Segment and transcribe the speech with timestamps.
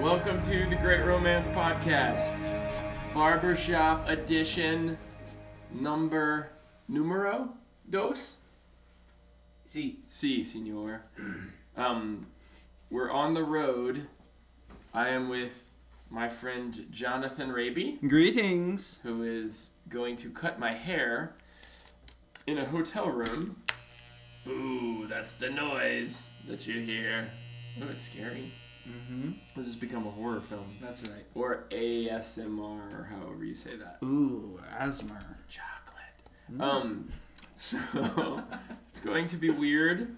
[0.00, 2.32] welcome to the Great Romance Podcast,
[3.12, 4.96] Barbershop Edition,
[5.72, 6.50] number
[6.88, 7.50] numero
[7.88, 8.36] dos.
[9.64, 11.02] See, Si, senor.
[11.76, 12.26] Um,
[12.90, 14.06] we're on the road.
[14.92, 15.64] I am with
[16.10, 19.00] my friend Jonathan Raby, greetings.
[19.02, 21.34] who is going to cut my hair
[22.46, 23.56] in a hotel room.
[24.46, 27.28] Ooh, that's the noise that you hear.
[27.80, 28.52] Oh, it's scary.
[28.88, 29.30] Mm-hmm.
[29.56, 30.76] This has become a horror film.
[30.80, 31.24] That's right.
[31.34, 32.58] Or ASMR,
[32.98, 33.98] or however you say that.
[34.02, 35.24] Ooh, asthma.
[35.48, 36.60] Chocolate.
[36.60, 37.08] Um,
[37.56, 37.78] so
[38.90, 40.16] it's going to be weird,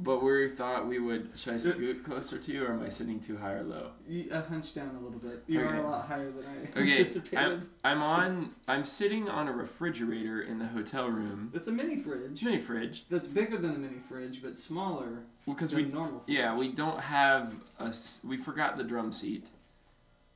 [0.00, 1.30] but we thought we would.
[1.36, 3.90] Should I scoot closer to you, or am I sitting too high or low?
[4.08, 5.44] You uh, hunch down a little bit.
[5.46, 5.68] You Okay.
[5.68, 7.38] are a lot higher than I Okay, anticipated.
[7.38, 8.50] I'm, I'm on.
[8.66, 11.52] I'm sitting on a refrigerator in the hotel room.
[11.54, 12.42] It's a mini fridge.
[12.42, 13.04] Mini fridge.
[13.08, 16.20] That's bigger than a mini fridge, but smaller Well, because than we normal.
[16.24, 16.36] Fridge.
[16.38, 17.92] Yeah, we don't have a.
[18.24, 19.46] We forgot the drum seat,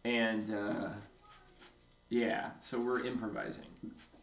[0.04, 0.88] and uh,
[2.08, 3.64] yeah, so we're improvising.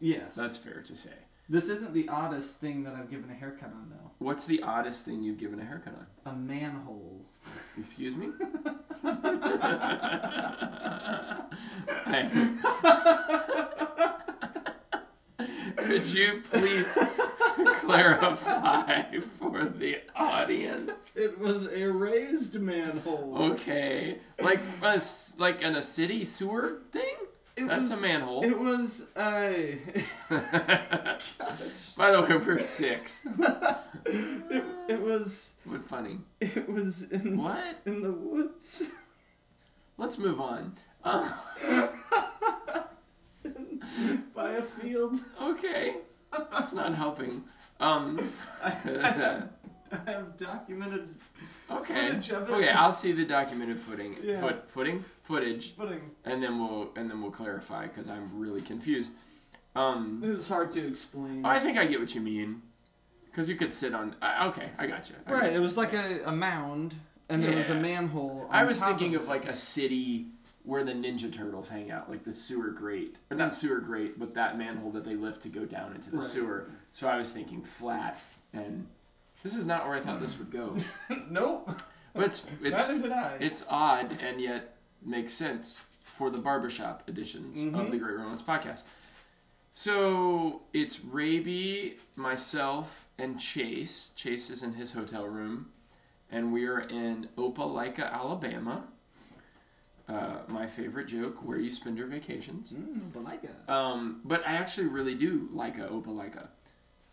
[0.00, 0.34] Yes.
[0.34, 1.10] That's fair to say.
[1.48, 4.10] This isn't the oddest thing that I've given a haircut on, though.
[4.18, 6.06] What's the oddest thing you've given a haircut on?
[6.32, 7.24] A manhole.
[7.78, 8.28] Excuse me.
[12.06, 12.30] I-
[15.76, 16.98] Could you please
[17.80, 21.14] clarify for the audience?
[21.14, 23.36] It was a raised manhole.
[23.52, 25.00] Okay, like a,
[25.38, 27.14] like in a city sewer thing.
[27.56, 28.44] It That's was, a manhole.
[28.44, 29.78] It was a.
[31.96, 33.22] By the way, we're six.
[34.04, 35.54] it, it was.
[35.64, 36.18] What funny.
[36.40, 37.78] It was in What?
[37.86, 38.90] in the woods.
[39.96, 40.74] Let's move on.
[41.06, 41.30] Uh,
[44.34, 45.20] by a field.
[45.40, 45.98] okay,
[46.50, 47.44] that's not helping.
[47.78, 48.28] Um.
[48.60, 49.48] I, I, have,
[49.92, 51.14] I have documented
[51.70, 52.08] Okay.
[52.08, 52.52] Footage of it.
[52.54, 54.40] Okay, I'll see the documented footing, Yeah.
[54.40, 56.00] foot, footing, footage, footing.
[56.24, 59.12] and then we'll and then we'll clarify because I'm really confused.
[59.74, 61.44] Um, It was hard to explain.
[61.44, 62.62] I think I get what you mean,
[63.26, 64.14] because you could sit on.
[64.22, 65.16] Uh, okay, I got you.
[65.26, 65.58] I got Right, you.
[65.58, 66.94] it was like a, a mound,
[67.28, 67.80] and there was a Yeah.
[67.80, 68.46] manhole.
[68.50, 70.26] I was thinking of, of like a city
[70.62, 74.34] where the Ninja Turtles hang out, like the sewer grate, or not sewer grate, but
[74.34, 76.26] that manhole that they lift to go down into the Right.
[76.26, 76.70] sewer.
[76.92, 78.18] So I was thinking flat,
[78.54, 78.86] and
[79.42, 80.76] this is not where I thought this would go.
[81.30, 81.70] nope.
[82.14, 83.36] But it's it's Neither did I.
[83.40, 84.75] It's odd and yet
[85.06, 87.90] makes sense for the barbershop editions of Mhm.
[87.92, 88.82] the Great Romance podcast.
[89.72, 94.12] So it's Raby, myself, and Chase.
[94.16, 95.70] Chase is in his hotel room,
[96.30, 98.84] and we are in Opelika, Alabama.
[100.08, 102.72] Uh, my favorite joke: where you spend your vacations.
[102.72, 103.68] Mm, Balika.
[103.68, 106.48] Um, but I actually really do like Opelika.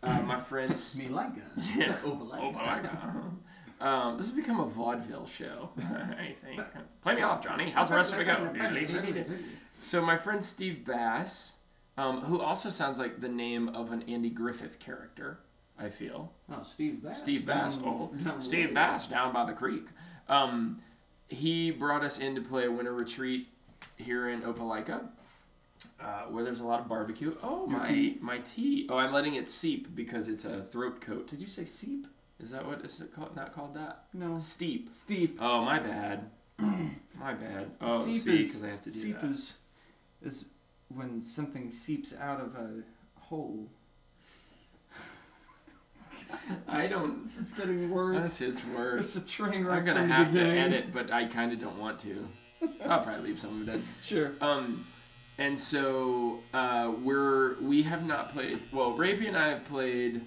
[0.02, 0.96] Uh, my friends.
[0.98, 1.32] Me like
[1.76, 1.96] Yeah.
[2.04, 2.54] Opelika.
[2.54, 3.24] Opelika.
[3.80, 6.62] Um, this has become a vaudeville show, I think.
[7.02, 7.70] Play me off, Johnny.
[7.70, 8.52] How's the rest of it go?
[9.82, 11.52] So my friend Steve Bass,
[11.98, 15.38] um, who also sounds like the name of an Andy Griffith character,
[15.78, 16.32] I feel.
[16.50, 17.18] Oh, Steve Bass.
[17.20, 17.76] Steve Bass.
[17.76, 17.84] Down-
[18.26, 18.74] Oh, Steve way.
[18.74, 19.86] Bass down by the creek.
[20.28, 20.80] Um,
[21.28, 23.48] he brought us in to play a winter retreat
[23.96, 25.08] here in Opelika,
[26.00, 27.36] uh, where there's a lot of barbecue.
[27.42, 28.18] Oh, my tea?
[28.20, 28.86] my tea.
[28.88, 31.26] Oh, I'm letting it seep because it's a throat coat.
[31.26, 32.06] Did you say seep?
[32.40, 33.36] Is that what is it called?
[33.36, 34.04] Not called that?
[34.12, 34.38] No.
[34.38, 34.92] Steep.
[34.92, 35.38] Steep.
[35.40, 36.30] Oh, my bad.
[36.58, 37.70] my bad.
[37.80, 39.30] Oh, seep see, is because I have to do seep that.
[39.30, 39.54] is
[40.22, 40.44] is
[40.88, 42.82] when something seeps out of a
[43.20, 43.68] hole.
[46.68, 47.22] I don't.
[47.22, 48.22] This is getting worse.
[48.22, 49.16] This is worse.
[49.16, 52.00] It's a train wreck I'm gonna have to edit, but I kind of don't want
[52.00, 52.28] to.
[52.86, 53.84] I'll probably leave some of it in.
[54.02, 54.32] Sure.
[54.40, 54.86] Um,
[55.38, 58.58] and so uh, we're we have not played.
[58.72, 60.22] Well, Raby and I have played.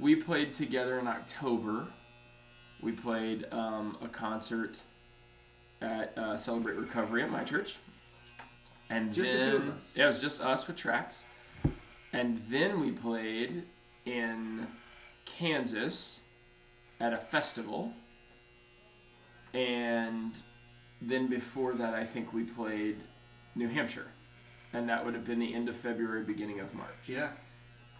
[0.00, 1.88] We played together in October.
[2.82, 4.80] We played um, a concert
[5.82, 7.76] at uh, Celebrate Recovery at my church,
[8.88, 9.94] and Just the then two of us.
[9.96, 11.24] yeah, it was just us with tracks.
[12.12, 13.64] And then we played
[14.06, 14.66] in
[15.26, 16.20] Kansas
[16.98, 17.92] at a festival.
[19.52, 20.32] And
[21.00, 22.96] then before that, I think we played
[23.54, 24.08] New Hampshire.
[24.72, 26.88] And that would have been the end of February, beginning of March.
[27.06, 27.28] Yeah.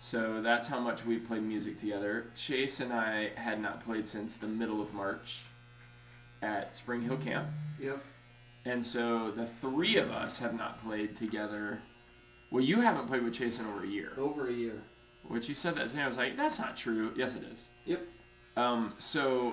[0.02, 2.30] So that's how much we played music together.
[2.34, 5.40] Chase and I had not played since the middle of March
[6.40, 7.48] at Spring Hill Camp.
[7.78, 8.02] Yep.
[8.64, 11.82] And so the three of us have not played together.
[12.50, 14.12] Well, you haven't played with Chase in over a year.
[14.16, 14.82] Over a year.
[15.28, 16.02] Which you said that to me.
[16.02, 17.12] I was like, that's not true.
[17.14, 17.66] Yes, it is.
[17.84, 18.00] Yep.
[18.56, 19.52] Um, so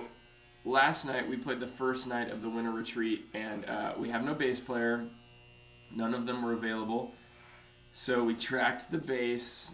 [0.64, 4.24] last night we played the first night of the winter retreat, and uh, we have
[4.24, 5.04] no bass player.
[5.94, 7.12] None of them were available.
[7.92, 9.72] So we tracked the bass.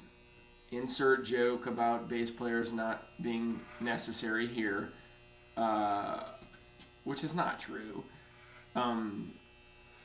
[0.77, 4.91] Insert joke about bass players not being necessary here,
[5.57, 6.25] uh,
[7.05, 8.03] which is not true.
[8.75, 9.33] Um,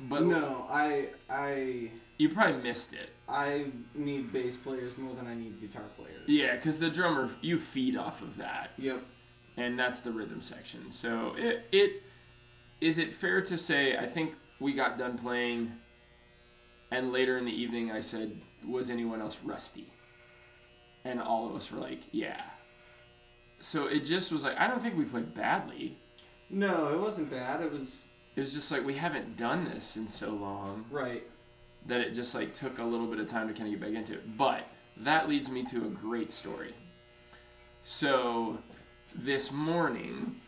[0.01, 3.10] but no, I I you probably missed it.
[3.27, 6.21] I need bass players more than I need guitar players.
[6.27, 9.04] Yeah, because the drummer you feed off of that, Yep.
[9.57, 10.92] and that's the rhythm section.
[10.92, 12.04] So it it
[12.80, 15.72] is it fair to say I think we got done playing,
[16.92, 19.92] and later in the evening I said, "Was anyone else rusty?"
[21.10, 22.42] And all of us were like, "Yeah."
[23.60, 25.98] So it just was like I don't think we played badly.
[26.50, 27.62] No, it wasn't bad.
[27.62, 30.86] It was It was just like we haven't done this in so long.
[30.92, 31.24] right.
[31.88, 33.98] that it just like took a little bit of time to kind of get back
[33.98, 34.38] into it.
[34.38, 34.64] But
[34.98, 36.74] that leads me to a great story.
[37.84, 38.60] So
[39.16, 40.40] this morning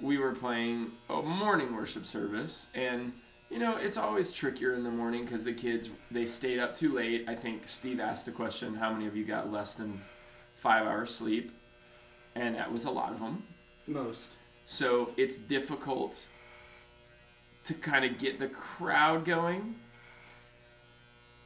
[0.00, 3.12] we were playing a morning worship service and
[3.50, 6.92] you know it's always trickier in the morning because the kids they stayed up too
[6.92, 10.00] late i think steve asked the question how many of you got less than
[10.54, 11.52] five hours sleep
[12.34, 13.42] and that was a lot of them
[13.86, 14.30] Most.
[14.64, 16.26] so it's difficult
[17.66, 19.74] to kind of get the crowd going.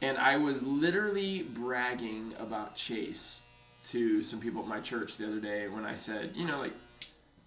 [0.03, 3.41] And I was literally bragging about Chase
[3.85, 6.73] to some people at my church the other day when I said, you know, like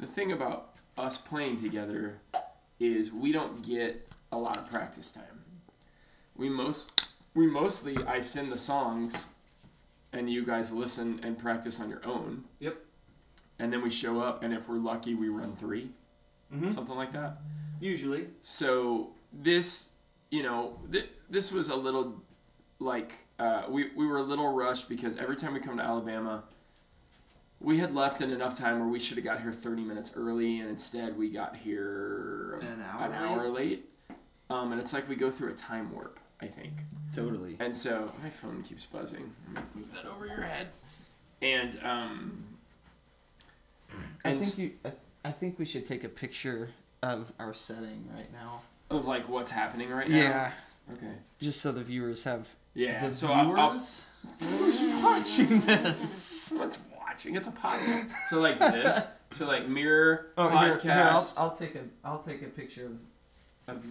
[0.01, 2.19] the thing about us playing together
[2.81, 5.43] is we don't get a lot of practice time.
[6.37, 9.27] We most we mostly I send the songs
[10.13, 12.45] and you guys listen and practice on your own.
[12.61, 12.77] Yep.
[13.59, 15.91] And then we show up and if we're lucky we run 3
[16.55, 16.73] Mm-hmm.
[16.73, 17.39] something like that.
[17.81, 18.29] Usually.
[18.43, 19.89] So this,
[20.31, 22.23] you know, th- this was a little
[22.79, 26.45] like uh, we we were a little rushed because every time we come to Alabama,
[27.61, 30.61] we had left in enough time where we should have got here 30 minutes early,
[30.61, 33.89] and instead we got here An hour an hour late.
[34.55, 36.73] Um, and it's like we go through a time warp, I think.
[37.15, 37.57] Totally.
[37.59, 39.33] And so my phone keeps buzzing.
[39.75, 40.69] Move that over your head.
[41.43, 42.45] And um,
[44.25, 44.71] I think you.
[44.85, 44.93] I,
[45.29, 46.71] I think we should take a picture
[47.03, 48.63] of our setting right now.
[48.91, 50.17] of like what's happening right now.
[50.17, 50.51] Yeah.
[50.93, 51.15] Okay.
[51.41, 52.55] Just so the viewers have.
[52.75, 53.09] Yeah.
[53.09, 54.07] the so I'll, I'll, viewers.
[54.41, 56.53] Who's watching this?
[56.57, 57.37] What's watching.
[57.37, 58.11] It's a podcast.
[58.29, 59.03] So like this.
[59.33, 63.01] So like mirror Oh, here, here I'll, I'll take a I'll take a picture of
[63.67, 63.85] of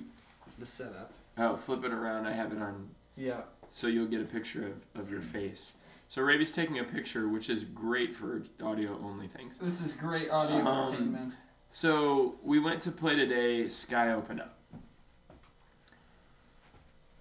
[0.60, 1.12] the setup.
[1.38, 2.26] oh, flip it around.
[2.28, 3.42] I have it on, Yeah.
[3.70, 5.74] so you'll get a picture of, of your face.
[6.08, 9.58] So Raby's taking a picture, which is great for audio only things.
[9.58, 11.34] This is great audio Um, entertainment.
[11.70, 13.68] So we went to play today.
[13.70, 14.58] Sky Open Up.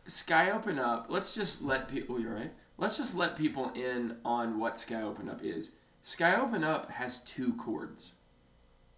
[0.06, 1.06] Sky Open Up.
[1.08, 2.20] Let's just let people.
[2.20, 2.52] You're right.
[2.76, 5.70] Let's just let people in on what Sky Open Up is.
[6.02, 8.12] Sky Open Up has two chords.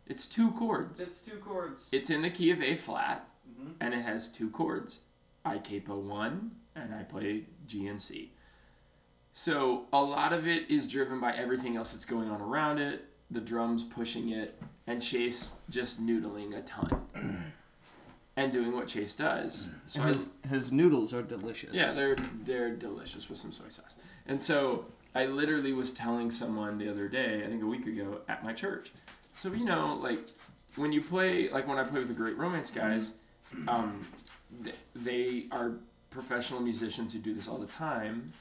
[0.06, 1.00] It's two chords.
[1.00, 1.88] It's two chords.
[1.93, 3.29] It's in the key of A flat,
[3.64, 3.75] Mhm.
[3.81, 5.00] and it has two chords.
[5.44, 8.32] I capo one, and I play G and C.
[9.32, 13.05] So a lot of it is driven by everything else that's going on around it,
[13.31, 17.06] the drums pushing it, and Chase just noodling a ton.
[18.37, 19.69] and doing what Chase does.
[19.87, 21.72] So I- his his noodles are delicious.
[21.75, 23.96] yeah, they're they're delicious with some soy sauce.
[24.26, 28.22] And so I literally was telling someone the other day, I think a week ago,
[28.28, 28.93] at my church.
[29.34, 30.31] So you know, like
[30.76, 33.12] when you play, like when I play with the Great Romance guys,
[33.69, 34.06] um,
[34.62, 35.73] th- they are
[36.11, 38.33] professional musicians who do this all the time,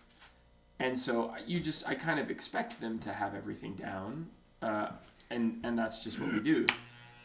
[0.79, 4.27] and so you just I kind of expect them to have everything down,
[4.61, 4.89] uh,
[5.29, 6.65] and and that's just what we do.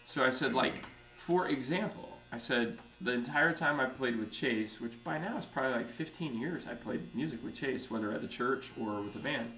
[0.04, 0.84] So I said, like,
[1.14, 5.46] for example, I said the entire time I played with Chase, which by now is
[5.46, 9.12] probably like 15 years I played music with Chase, whether at the church or with
[9.12, 9.52] the band.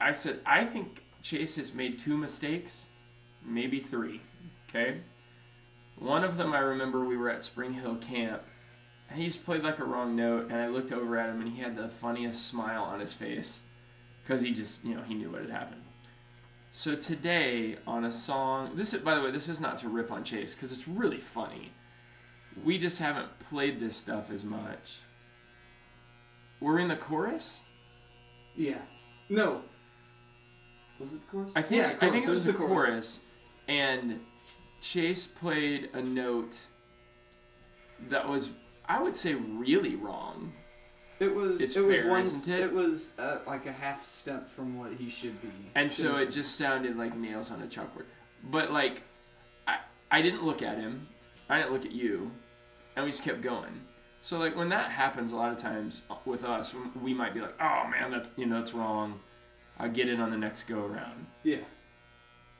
[0.00, 2.86] I said, I think Chase has made two mistakes,
[3.44, 4.20] maybe three.
[4.68, 5.00] Okay?
[6.00, 8.42] One of them I remember we were at Spring Hill Camp,
[9.08, 11.50] and he just played like a wrong note, and I looked over at him and
[11.52, 13.60] he had the funniest smile on his face
[14.22, 15.82] because he just, you know, he knew what had happened.
[16.72, 20.10] So today on a song, this is by the way, this is not to rip
[20.10, 21.72] on Chase because it's really funny.
[22.64, 25.00] We just haven't played this stuff as much.
[26.60, 27.60] We're in the chorus.
[28.56, 28.78] Yeah.
[29.28, 29.62] No.
[30.98, 31.52] Was it the chorus?
[31.56, 32.70] I think Yeah, I think it was the chorus.
[32.90, 33.20] chorus,
[33.66, 34.20] and
[34.80, 36.56] Chase played a note
[38.08, 38.50] that was,
[38.86, 40.52] I would say, really wrong.
[41.18, 41.60] It was.
[41.60, 42.22] It's it was fair, one.
[42.22, 42.72] isn't it?
[42.72, 45.52] was uh, like a half step from what he should be.
[45.74, 48.06] And so it just sounded like nails on a chalkboard.
[48.42, 49.02] But like,
[49.68, 51.08] I I didn't look at him,
[51.50, 52.30] I didn't look at you,
[52.96, 53.82] and we just kept going.
[54.22, 57.54] So like when that happens, a lot of times with us, we might be like,
[57.60, 59.20] oh man, that's you know that's wrong.
[59.78, 61.26] I'll get it on the next go around.
[61.42, 61.64] Yeah.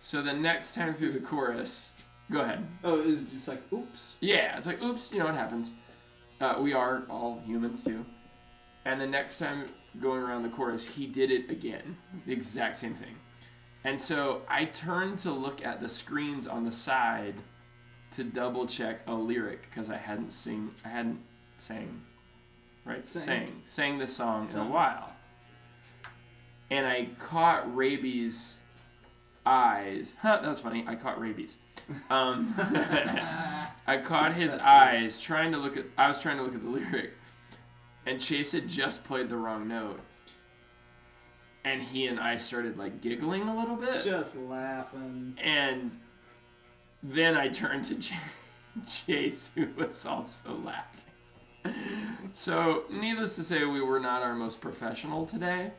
[0.00, 1.91] So the next time through the chorus,
[2.30, 2.66] go ahead.
[2.84, 4.16] Oh, it was just like, oops.
[4.20, 5.72] Yeah, it's like, oops, you know what happens.
[6.40, 8.04] Uh, we are all humans too.
[8.84, 9.68] And the next time
[10.00, 11.96] going around the chorus, he did it again.
[12.26, 13.16] The exact same thing.
[13.84, 17.34] And so I turned to look at the screens on the side
[18.12, 21.20] to double check a lyric because I hadn't sing I hadn't
[21.58, 22.02] sang
[22.84, 23.22] right Sang.
[23.22, 25.12] sang sang this song in a while,
[26.70, 28.56] and I caught Rabies'
[29.46, 30.14] eyes.
[30.20, 30.84] Huh, that was funny.
[30.87, 31.56] I caught Raby's.
[32.09, 32.54] Um,
[33.87, 34.66] I caught his That's it.
[34.66, 35.87] eyes trying to look at.
[35.99, 37.12] I was trying to look at the lyric,
[38.06, 40.00] and Chase had just played the wrong note,
[41.64, 45.37] and he and I started like giggling a little bit, Just laughing.
[45.42, 45.99] and
[47.02, 48.12] then I turned to Ch-
[49.06, 51.00] Chase, who was also laughing.
[52.32, 55.73] So, needless to say, we were not our most professional today,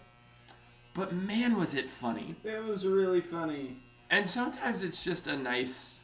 [0.94, 2.36] but man, was it funny.
[2.44, 3.82] It was really funny.
[4.10, 6.01] And sometimes it's just a nice,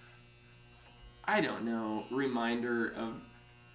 [1.27, 3.13] I don't know, reminder of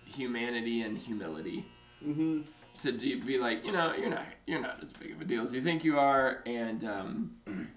[0.05, 1.67] humanity and humility
[2.05, 2.41] Mm-hmm.
[2.81, 5.53] to be like, you know, you're not you're not as big of a deal as
[5.53, 7.33] you think you are, and um,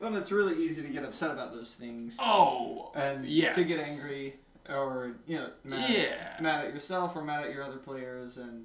[0.00, 2.18] Well, it's really easy to get upset about those things.
[2.20, 3.54] oh, and yes.
[3.54, 4.34] to get angry
[4.68, 8.64] or you know mad, yeah, mad at yourself or mad at your other players and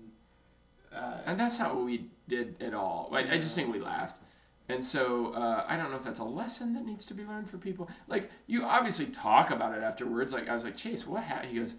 [0.94, 3.10] uh, and that's not what we did at all.
[3.13, 4.20] I, I just think we laughed.
[4.69, 7.49] And so uh, I don't know if that's a lesson that needs to be learned
[7.49, 7.89] for people.
[8.07, 10.31] Like you obviously talk about it afterwards.
[10.31, 11.23] Like I was like Chase, what?
[11.23, 11.41] Ha-?
[11.49, 11.73] He goes,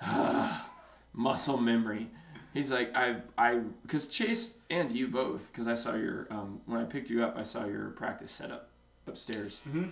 [0.00, 0.68] ah,
[1.12, 2.08] muscle memory.
[2.52, 6.80] He's like I I because Chase and you both because I saw your um, when
[6.80, 8.70] I picked you up I saw your practice setup
[9.06, 9.90] upstairs Mhm.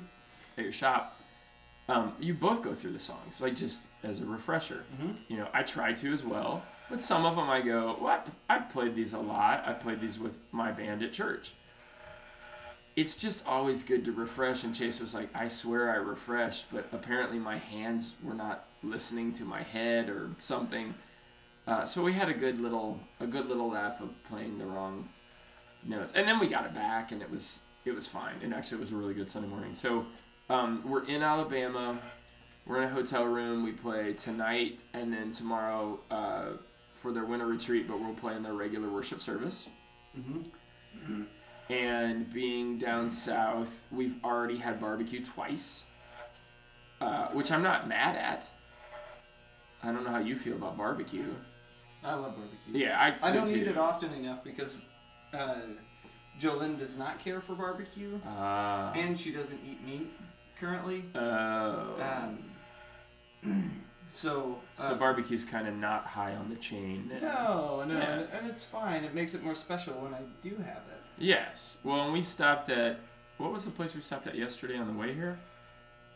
[0.56, 1.18] at your shop.
[1.88, 4.84] Um, you both go through the songs like just as a refresher.
[5.00, 5.18] Mhm.
[5.28, 8.30] You know I try to as well, but some of them I go, well, I've,
[8.48, 9.64] I've played these a lot.
[9.66, 11.54] I played these with my band at church.
[12.94, 14.64] It's just always good to refresh.
[14.64, 19.32] And Chase was like, I swear I refreshed, but apparently my hands were not listening
[19.34, 20.94] to my head or something.
[21.66, 25.08] Uh, so we had a good little a good little laugh of playing the wrong
[25.84, 28.34] notes, and then we got it back, and it was it was fine.
[28.42, 29.74] And actually, it was a really good Sunday morning.
[29.74, 30.04] So
[30.50, 31.98] um, we're in Alabama.
[32.66, 33.64] We're in a hotel room.
[33.64, 36.50] We play tonight and then tomorrow uh,
[36.94, 39.68] for their winter retreat, but we'll play in their regular worship service.
[40.18, 41.26] Mhm.
[41.72, 45.84] And being down south, we've already had barbecue twice,
[47.00, 48.44] uh, which I'm not mad at.
[49.82, 51.32] I don't know how you feel about barbecue.
[52.04, 52.58] I love barbecue.
[52.84, 53.26] Yeah, I.
[53.26, 53.56] I do don't too.
[53.56, 54.76] eat it often enough because
[55.32, 55.54] uh,
[56.38, 58.92] Jolene does not care for barbecue Ah.
[58.92, 60.12] and she doesn't eat meat
[60.60, 61.04] currently.
[61.14, 61.96] oh.
[63.42, 67.10] Um, so so uh, barbecue's kind of not high on the chain.
[67.22, 68.02] no, no, Yeah.
[68.12, 69.04] and, and it's fine.
[69.04, 71.01] It makes it more special when I do have it.
[71.22, 71.78] Yes.
[71.84, 72.98] Well, and we stopped at
[73.38, 75.38] what was the place we stopped at yesterday on the way here?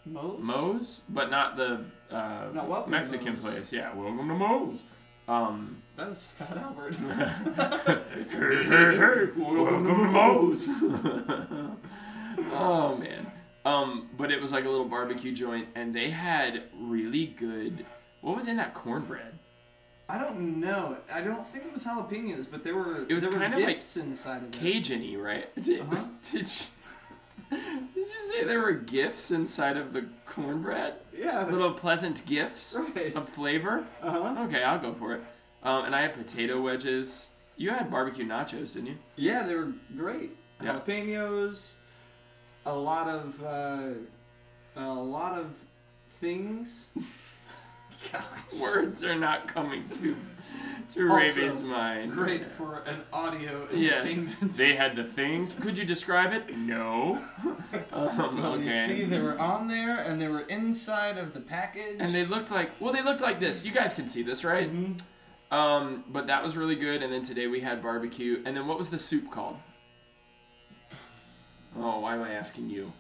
[0.05, 0.41] Moe's?
[0.41, 3.73] Moe's, but not the uh, Not Mexican place.
[3.73, 4.83] Yeah, welcome to Moe's.
[5.29, 6.97] Um, That was Fat Albert.
[6.97, 10.67] hey, hey, hey, welcome to Moe's.
[12.53, 13.31] oh man.
[13.65, 17.87] Um, but it was like a little barbecue joint, and they had really good.
[18.23, 19.39] What was in that cornbread?
[20.09, 20.97] I don't know.
[21.13, 23.97] I don't think it was jalapenos, but there were It was kind of like gifts
[23.97, 24.53] inside of it.
[24.53, 25.55] Cajun-y, right?
[25.63, 26.05] Did, Uh-huh.
[26.31, 26.67] did, you,
[27.95, 30.95] did you say there were gifts inside of the cornbread?
[31.17, 31.45] Yeah.
[31.47, 33.17] Little pleasant gifts Right.
[33.17, 33.85] of flavor?
[34.01, 34.45] Uh huh.
[34.45, 35.23] Okay, I'll go for it.
[35.65, 37.29] Um, and I had potato wedges.
[37.57, 38.97] You had barbecue nachos, didn't you?
[39.17, 40.37] Yeah, they were great.
[40.63, 40.79] Yeah.
[40.87, 41.75] Jalapenos,
[42.65, 43.89] a lot of uh,
[44.77, 45.57] a lot of
[46.21, 46.89] things.
[48.13, 48.61] Gosh.
[48.61, 50.17] Words are not coming to
[50.91, 52.13] to Also, Raven's mind.
[52.13, 54.37] Great for an audio entertainment.
[54.41, 54.57] Yes.
[54.57, 55.53] They had the things.
[55.61, 56.57] Could you describe it?
[56.57, 57.21] No.
[57.93, 58.65] um, Well, okay.
[58.65, 61.97] you see, they were on there and they were inside of the package.
[61.99, 63.65] and they looked like well, they looked like this.
[63.65, 64.71] You guys can see this, right?
[64.73, 65.01] Mhm.
[65.51, 67.03] Um, but that was really good.
[67.03, 68.43] And then today we had barbecue.
[68.47, 69.57] And then what was the soup called?
[71.79, 72.93] Oh, why am I asking you?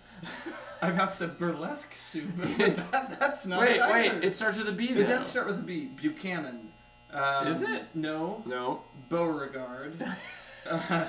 [0.82, 2.30] I about said burlesque soup.
[2.61, 4.06] It's- that, that's not wait, it wait.
[4.12, 4.20] either.
[4.23, 4.90] It starts with a B.
[4.90, 5.87] It does start with a B.
[6.00, 6.68] Buchanan.
[7.12, 7.85] Um, Is it?
[7.94, 8.42] No.
[8.46, 8.82] No.
[9.08, 10.04] Beauregard.
[10.70, 11.06] uh,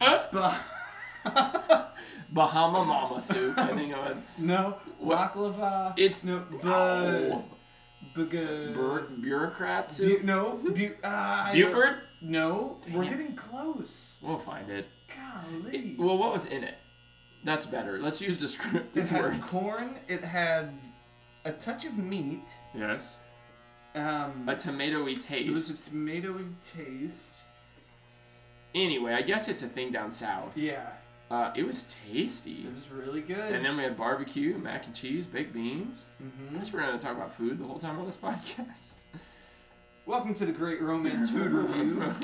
[0.00, 0.22] Huh?
[0.32, 0.60] ba-
[2.30, 3.56] Bahama Mama soup.
[3.58, 4.18] I think it was.
[4.38, 4.76] no.
[4.98, 5.32] What?
[5.34, 5.94] Baklava.
[5.96, 6.42] It's no.
[6.64, 7.44] Oh.
[8.14, 10.24] Bu- buga- Bur- bureaucrat Bu- soup.
[10.24, 10.58] no.
[10.64, 11.98] Bu- I- Buford.
[12.20, 12.78] No.
[12.92, 14.18] We're getting close.
[14.22, 14.86] We'll find it.
[15.16, 15.76] Golly.
[15.92, 16.74] It- Well, what was in it?
[17.44, 17.98] That's better.
[17.98, 19.50] Let's use descriptive it had words.
[19.50, 19.96] corn.
[20.08, 20.72] It had
[21.44, 22.56] a touch of meat.
[22.74, 23.16] Yes.
[23.94, 25.48] Um, A tomatoey taste.
[25.48, 27.38] it was a tomatoey taste.
[28.74, 30.56] Anyway, I guess it's a thing down south.
[30.56, 30.92] Yeah,
[31.30, 32.64] Uh, it was tasty.
[32.66, 33.52] it was really good.
[33.54, 36.06] And then we had barbecue, mac and cheese, baked beans.
[36.20, 39.02] I hmm guess we're gonna talk about food the whole time on this podcast.
[40.06, 42.02] Welcome to the Great Romance Food Review.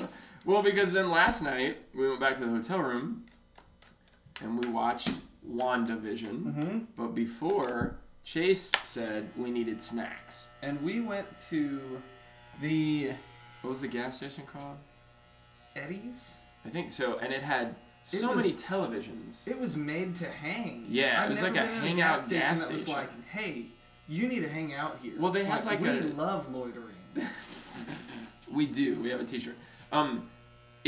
[0.49, 3.27] well, because then last night we went back to the hotel room
[4.41, 5.11] and we watched
[5.47, 6.43] WandaVision.
[6.43, 6.79] Mm-hmm.
[6.97, 10.49] But before, Chase said we needed snacks.
[10.63, 12.01] And we went to
[12.63, 13.13] the
[13.61, 14.79] What was the gas station called?
[15.77, 16.39] Eddie's.
[16.65, 17.19] I think so.
[17.19, 17.69] And it had
[18.11, 19.47] It so was- many televisions.
[19.47, 20.87] It was made to hang.
[20.89, 23.67] Yeah, it I've was like a hangout gas station gas that was like, hey,
[24.09, 25.13] you need to hang out here.
[25.19, 26.95] Well, they had like we a- love loitering.
[28.51, 28.99] We do.
[29.03, 29.55] We have a T-shirt.
[29.93, 30.27] Um,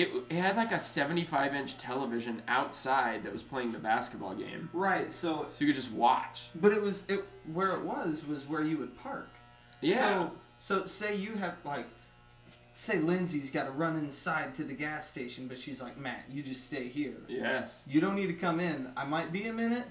[0.00, 4.70] it, it had like a 75 inch television outside that was playing the basketball game,
[4.72, 5.12] right.
[5.12, 6.48] So, so you could just watch.
[6.54, 9.28] but it was it where it was was where you would park.
[9.80, 9.98] Yeah.
[9.98, 11.86] So, so say you have like,
[12.76, 16.42] say Lindsay's got to run inside to the gas station, but she's like, Matt, you
[16.42, 17.16] just stay here.
[17.28, 17.84] yes.
[17.86, 18.90] You don't need to come in.
[18.96, 19.84] I might be a minute,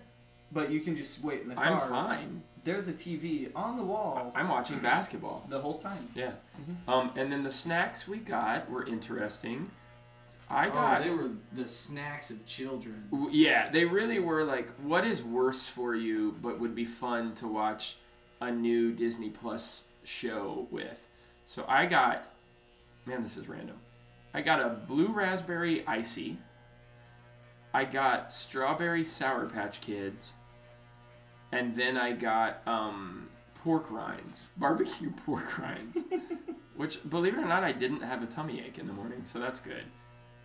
[0.51, 1.65] but you can just wait in the car.
[1.65, 2.43] I'm fine.
[2.63, 5.45] There's a TV on the wall I'm watching basketball.
[5.49, 6.09] the whole time.
[6.13, 6.31] Yeah.
[6.59, 6.89] Mm-hmm.
[6.89, 9.71] Um, and then the snacks we got were interesting.
[10.49, 11.03] I oh, got.
[11.03, 13.07] they were the snacks of children.
[13.31, 17.47] Yeah, they really were like, what is worse for you, but would be fun to
[17.47, 17.97] watch
[18.41, 21.07] a new Disney Plus show with?
[21.45, 22.31] So I got,
[23.05, 23.77] man, this is random.
[24.33, 26.37] I got a blue raspberry icy.
[27.73, 30.33] I got strawberry Sour Patch Kids.
[31.51, 33.29] And then I got um,
[33.63, 35.99] pork rinds, barbecue pork rinds.
[36.75, 39.39] which, believe it or not, I didn't have a tummy ache in the morning, so
[39.39, 39.83] that's good.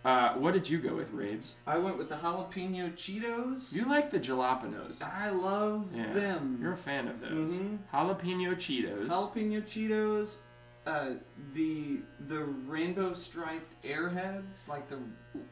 [0.05, 1.55] Uh, what did you go with, Raves?
[1.65, 3.73] I went with the jalapeno Cheetos.
[3.73, 5.01] You like the jalapenos.
[5.01, 6.13] I love Yeah.
[6.13, 6.59] them.
[6.61, 7.51] You're a fan of those.
[7.53, 7.79] Mhm.
[7.91, 9.07] Jalapeno Cheetos.
[9.07, 10.37] jalapeno Cheetos.
[10.85, 11.15] Uh,
[11.53, 14.99] the the rainbow striped airheads, like the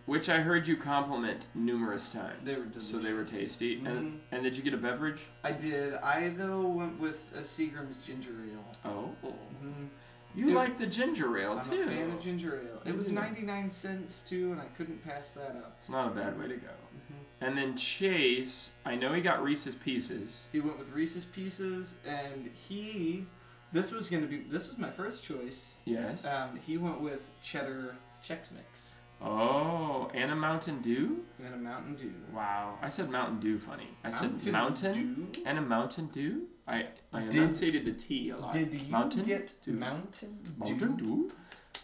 [0.06, 2.46] which I heard you compliment numerous times.
[2.46, 3.58] They were So they were delicious.
[3.58, 3.76] tasty.
[3.84, 4.20] And, Mhm.
[4.32, 5.24] and did you get a beverage?
[5.44, 5.96] I did.
[5.96, 8.72] I though went with a Seagram's ginger ale.
[8.86, 9.16] Oh.
[9.28, 9.86] Mm-hmm.
[10.36, 11.82] You like the ginger ale I'm too.
[11.84, 12.82] a fan of ginger ale.
[12.86, 13.14] It was Mhm.
[13.14, 15.76] 99 cents too, and I couldn't pass that up.
[15.80, 16.68] It's not a bad way to go.
[16.68, 17.46] Mm-hmm.
[17.46, 20.48] And then Chase, I know he got Reese's Pieces.
[20.52, 23.26] He went with Reese's Pieces, and he.
[23.72, 24.38] This was gonna be.
[24.38, 25.78] This was my first choice.
[25.86, 26.26] Yes.
[26.26, 31.24] Um, he went with cheddar Chex Mix oh, and a Mountain Dew?
[31.44, 32.14] and a Mountain Dew.
[32.34, 32.78] Wow.
[32.82, 33.90] I said Mountain Dew funny.
[34.04, 35.42] I said Mountain Mountain Dew?
[35.46, 36.48] and a Mountain Dew?
[36.68, 38.54] I, I Did- enunciated the T a lot.
[38.54, 39.74] Did you Mountain get Dew.
[39.74, 41.32] Mountain Mountain Dew?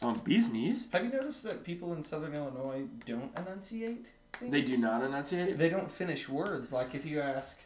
[0.01, 0.87] Um, bee's knees?
[0.93, 4.07] Have you noticed that people in Southern Illinois don't enunciate?
[4.33, 4.51] Things?
[4.51, 5.57] They do not enunciate?
[5.57, 6.71] They don't finish words.
[6.71, 7.59] Like if you ask,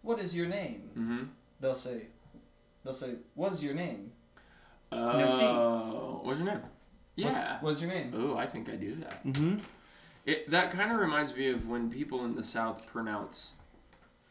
[0.00, 1.18] "What is your name?" Mm-hmm.
[1.60, 2.06] They'll say,
[2.82, 4.12] "They'll say, what's your name?"
[4.90, 6.26] Oh, No T.
[6.26, 6.60] what's your name?
[7.16, 7.52] Yeah.
[7.54, 8.12] What's, what's your name?
[8.16, 9.24] Oh, I think I do that.
[9.26, 9.58] Mm-hmm.
[10.24, 13.52] It that kind of reminds me of when people in the South pronounce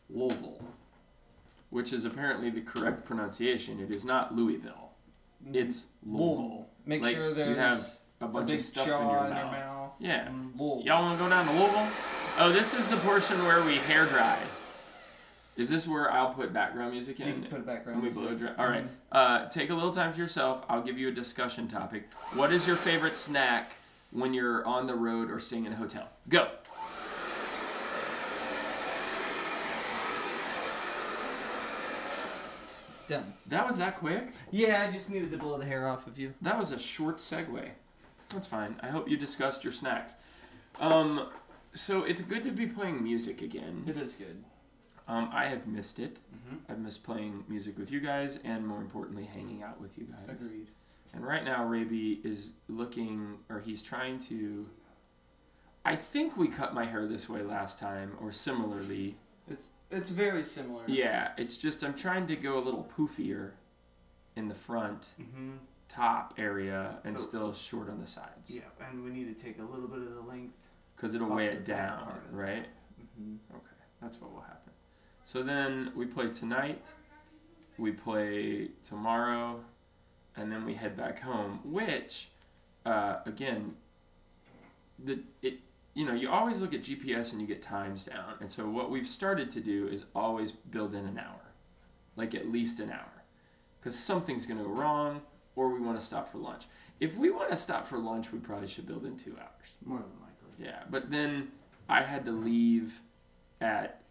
[0.10, 0.64] Louisville,
[1.74, 3.80] which is apparently the correct pronunciation.
[3.80, 4.92] It is not Louisville.
[5.52, 6.38] It's Louisville.
[6.38, 6.68] Louisville.
[6.86, 7.80] Make Like, sure you there's have
[8.22, 9.30] A a bunch big of stuff in your in mouth.
[9.32, 9.92] your mouth.
[10.00, 10.28] Yeah.
[10.28, 10.82] Mm, Louisville.
[10.86, 11.88] Y'all want to go down to Louisville?
[12.40, 14.38] Oh, this is the portion where we hair dry.
[15.58, 17.28] Is this where I'll put background music in?
[17.28, 18.02] You can put background.
[18.04, 18.52] When we blow dry.
[18.58, 18.86] All right.
[19.12, 20.64] Uh, take a little time for yourself.
[20.70, 22.08] I'll give you a discussion topic.
[22.36, 23.72] What is your favorite snack
[24.12, 26.08] when you're on the road or staying in a hotel?
[26.30, 26.50] Go.
[33.08, 33.34] Done.
[33.48, 34.32] That was that quick.
[34.52, 36.34] Yeah, I just needed to blow the hair off of you.
[36.42, 37.70] That was a short segue.
[38.30, 38.80] That's fine.
[38.82, 40.14] I hope you discussed your snacks.
[40.80, 41.28] Um,
[41.74, 43.84] so it's good to be playing music again.
[43.88, 44.44] It is good.
[45.08, 46.20] Um, I have missed it.
[46.34, 46.72] Mm-hmm.
[46.72, 50.38] I've missed playing music with you guys, and more importantly, hanging out with you guys.
[50.42, 50.68] Agreed.
[51.14, 54.68] And right now, Raby is looking, or he's trying to.
[55.86, 59.18] I think we cut my hair this way last time, or similarly.
[59.50, 60.84] It's it's very similar.
[60.88, 63.52] Yeah, it's just I'm trying to go a little poofier
[64.36, 65.52] in the front Mm-hmm.
[65.88, 67.20] top area and Oh.
[67.20, 68.50] still short on the sides.
[68.50, 70.56] Yeah, and we need to take a little bit of the length.
[70.96, 72.66] Because it'll weigh it down, part of the right?
[73.02, 73.36] Mm-hmm.
[73.56, 74.72] Okay, that's what will happen.
[75.26, 76.86] So then we play tonight,
[77.78, 79.60] we play tomorrow,
[80.36, 81.60] and then we head back home.
[81.64, 82.30] Which,
[82.86, 83.76] uh, again,
[85.04, 85.60] the it
[85.94, 88.90] you know you always look at GPS and you get times down, and so what
[88.90, 91.54] we've started to do is always build in an hour,
[92.16, 93.24] like at least an hour,
[93.80, 95.22] because something's gonna go wrong,
[95.56, 96.64] or we want to stop for lunch.
[97.00, 99.70] If we want to stop for lunch, we probably should build in two hours.
[99.84, 100.66] More than likely.
[100.66, 101.50] Yeah, but then
[101.90, 103.02] I had to leave
[103.62, 104.02] at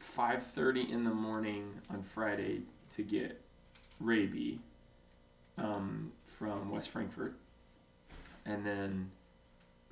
[0.00, 3.40] 5:30 in the morning on Friday to get
[3.98, 4.60] Raby
[5.58, 7.34] um, from West Frankfort,
[8.44, 9.10] and then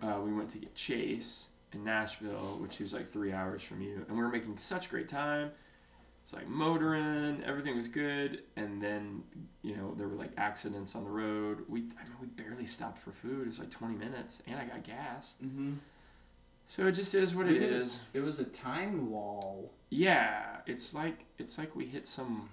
[0.03, 4.05] uh, we went to get Chase in Nashville, which was like three hours from you,
[4.09, 5.51] and we were making such great time.
[6.25, 9.23] It's like motoring, everything was good, and then
[9.63, 11.65] you know there were like accidents on the road.
[11.69, 13.43] We I mean we barely stopped for food.
[13.43, 15.35] It was like 20 minutes, and I got gas.
[15.45, 15.75] Mm-hmm.
[16.67, 17.83] So it just is what We it did it.
[17.83, 17.99] is.
[18.13, 19.73] It was a time wall.
[19.91, 22.49] Yeah, it's like it's like we hit some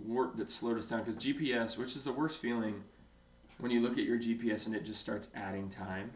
[0.00, 2.82] warp that slowed us down because GPS, which is the worst feeling
[3.60, 6.12] when you look at your GPS and it just starts adding time,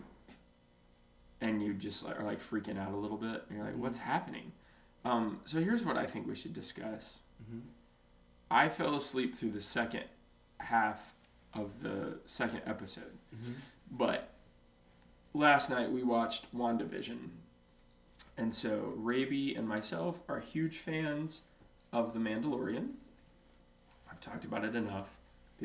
[1.40, 3.44] and you just are like freaking out a little bit.
[3.48, 4.52] And you're like, what's happening?
[5.04, 7.20] Um, so here's what I think we should discuss.
[7.42, 7.60] Mm-hmm.
[8.50, 10.04] I fell asleep through the second
[10.58, 11.14] half
[11.52, 13.18] of the second episode.
[13.34, 13.52] Mm-hmm.
[13.90, 14.30] But
[15.34, 17.28] last night we watched WandaVision.
[18.36, 21.42] And so Raby and myself are huge fans
[21.92, 22.90] of The Mandalorian.
[24.10, 25.08] I've talked about it enough.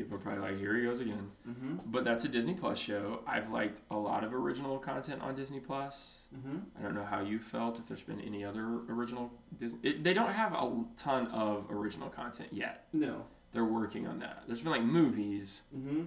[0.00, 1.30] People are probably like, here he goes again.
[1.46, 1.74] Mm-hmm.
[1.86, 3.20] But that's a Disney Plus show.
[3.26, 6.20] I've liked a lot of original content on Disney Plus.
[6.34, 6.56] Mm-hmm.
[6.78, 9.78] I don't know how you felt, if there's been any other original Disney.
[9.82, 12.86] It, they don't have a ton of original content yet.
[12.94, 13.24] No.
[13.52, 14.44] They're working on that.
[14.46, 16.04] There's been like movies, Mm-hmm.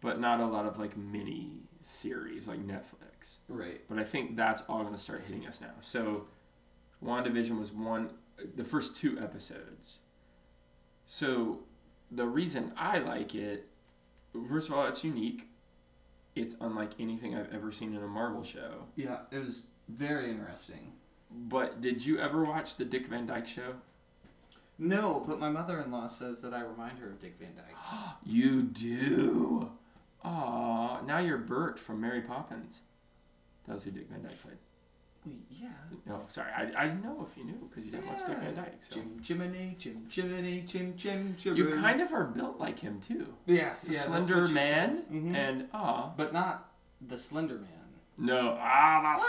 [0.00, 3.36] but not a lot of like mini series like Netflix.
[3.48, 3.80] Right.
[3.88, 5.74] But I think that's all going to start hitting us now.
[5.78, 6.26] So,
[7.04, 8.10] WandaVision was one,
[8.56, 9.98] the first two episodes.
[11.04, 11.60] So,
[12.10, 13.68] the reason I like it,
[14.48, 15.48] first of all, it's unique.
[16.34, 18.84] It's unlike anything I've ever seen in a Marvel show.
[18.94, 20.92] Yeah, it was very interesting.
[21.30, 23.74] But did you ever watch the Dick Van Dyke show?
[24.78, 27.74] No, but my mother-in-law says that I remind her of Dick Van Dyke.
[28.24, 29.70] You do.
[30.24, 32.80] Aw, now you're Bert from Mary Poppins.
[33.66, 34.56] That was who Dick Van Dyke played.
[35.50, 35.68] Yeah.
[36.06, 38.78] No, sorry, I, I know if you knew because you didn't watch Dick Van Dyke.
[38.88, 38.96] So.
[38.96, 41.56] Jim Jiminy, Jim Jiminy, Jim Jim Jim.
[41.56, 43.26] You kind of are built like him too.
[43.46, 44.94] yeah, He's a yeah, slender man.
[45.12, 45.34] Mhm.
[45.34, 46.70] and ah, but not
[47.06, 47.68] the Slender Man.
[48.18, 49.22] no, ah, that's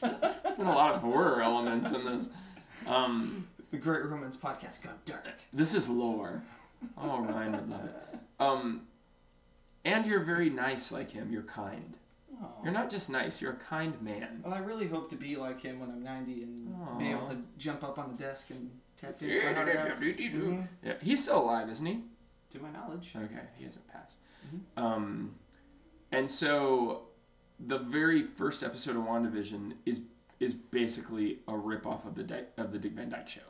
[0.00, 0.20] slender.
[0.20, 0.32] Man.
[0.42, 2.28] There's been a lot of horror elements in this.
[2.86, 5.28] Um, The Great Romance podcast got dark.
[5.52, 6.42] this is lore.
[6.98, 8.18] Oh, Ryan would love it.
[8.40, 8.82] Um,
[9.84, 11.30] and you're very nice like him.
[11.32, 11.96] You're kind.
[12.42, 12.46] Aw.
[12.64, 13.40] You're not just nice.
[13.40, 14.42] You're a kind man.
[14.44, 17.36] Well, I really hope to be like him when I'm 90 and be able to
[17.58, 20.00] jump up on the desk and tap dance my heart out.
[20.00, 20.68] Mhm.
[20.82, 22.02] Yeah, he's still alive, isn't he?
[22.50, 23.12] To my knowledge.
[23.16, 24.18] Okay, he hasn't passed.
[24.54, 24.82] Mhm.
[24.82, 25.34] Um,
[26.10, 27.04] and so
[27.60, 30.00] the very first episode of WandaVision is
[30.40, 33.40] is basically a rip off of the Di- of the Dick Van Dyke show,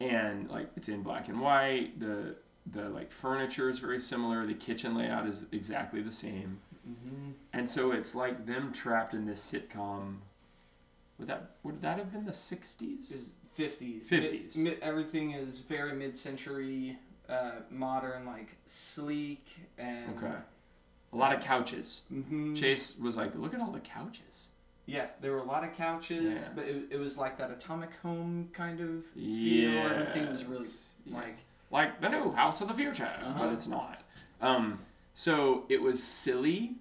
[0.00, 1.98] and like it's in black and white.
[2.00, 2.36] The
[2.66, 4.44] the like furniture is very similar.
[4.46, 7.30] The kitchen layout is exactly the same, Mm-hmm.
[7.52, 10.16] and so it's like them trapped in this sitcom.
[11.18, 13.32] Would that would that have been the sixties?
[13.58, 14.08] 50s.
[14.08, 14.56] 50s.
[14.56, 19.46] Mid, mid, everything is very mid-century, uh, modern, like sleek
[19.78, 20.16] and.
[20.16, 20.34] Okay,
[21.12, 22.00] a lot of couches.
[22.08, 24.48] hmm Chase was like, "Look at all the couches."
[24.86, 26.48] Yeah, there were a lot of couches, Yeah.
[26.56, 29.78] but it, it was like that atomic home kind of feel.
[29.78, 30.68] Everything was really
[31.04, 31.14] Yes.
[31.14, 31.36] like.
[31.70, 33.38] like the new house of the future, Uh-huh.
[33.38, 34.00] but it's not.
[34.40, 34.78] Um,
[35.14, 36.76] so it was silly.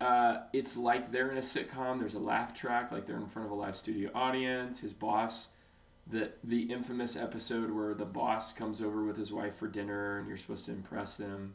[0.00, 1.98] Uh, it's like they're in a sitcom.
[1.98, 4.80] There's a laugh track, like they're in front of a live studio audience.
[4.80, 5.48] His boss,
[6.06, 10.28] the the infamous episode where the boss comes over with his wife for dinner, and
[10.28, 11.54] you're supposed to impress them.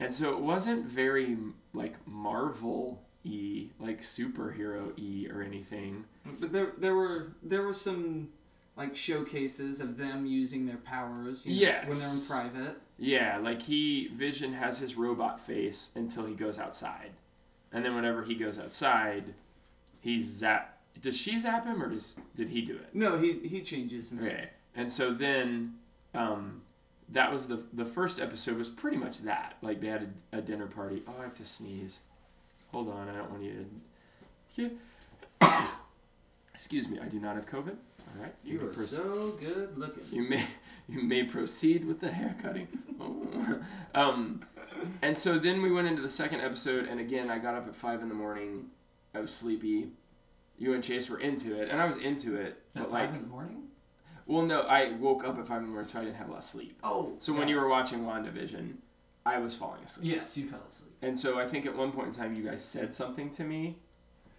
[0.00, 1.36] And so it wasn't very
[1.72, 6.04] like Marvel y, like superhero y or anything.
[6.40, 8.30] But there, there were there were some
[8.76, 11.44] like showcases of them using their powers.
[11.44, 11.88] You know, Yes.
[11.88, 12.80] When they're in private.
[12.98, 17.10] Yeah, like he Vision has his robot face until he goes outside,
[17.72, 19.34] and then whenever he goes outside,
[20.00, 20.78] he's zap.
[21.00, 22.94] Does she zap him or does did he do it?
[22.94, 24.12] No, he he changes.
[24.12, 25.74] And Okay, and so then,
[26.14, 26.62] um,
[27.08, 29.56] that was the the first episode was pretty much that.
[29.60, 31.02] Like they had a, a dinner party.
[31.08, 31.98] Oh, I have to sneeze.
[32.70, 33.66] Hold on, I don't want you
[34.56, 34.72] to.
[35.42, 35.68] Yeah.
[36.54, 37.74] Excuse me, I do not have COVID.
[38.16, 40.04] All right, You may are so good looking.
[40.12, 40.44] You may
[40.88, 42.68] you may proceed with the hair cutting.
[43.00, 43.58] Oh.
[43.94, 44.44] um,
[45.02, 47.74] and so then we went into the second episode, and again I got up at
[47.74, 48.66] five in the morning.
[49.14, 49.88] I was sleepy.
[50.58, 53.16] You and Chase were into it, and I was into it, At but like, five
[53.16, 53.62] in the morning.
[54.26, 56.32] well, no, I woke up at five in the morning, so I didn't have a
[56.32, 56.78] lot of sleep.
[56.84, 57.14] Oh.
[57.18, 58.74] So when you were watching WandaVision,
[59.26, 60.14] I was falling asleep.
[60.16, 60.92] Yes, you fell asleep.
[61.02, 63.78] And so I think at one point in time, you guys said something to me.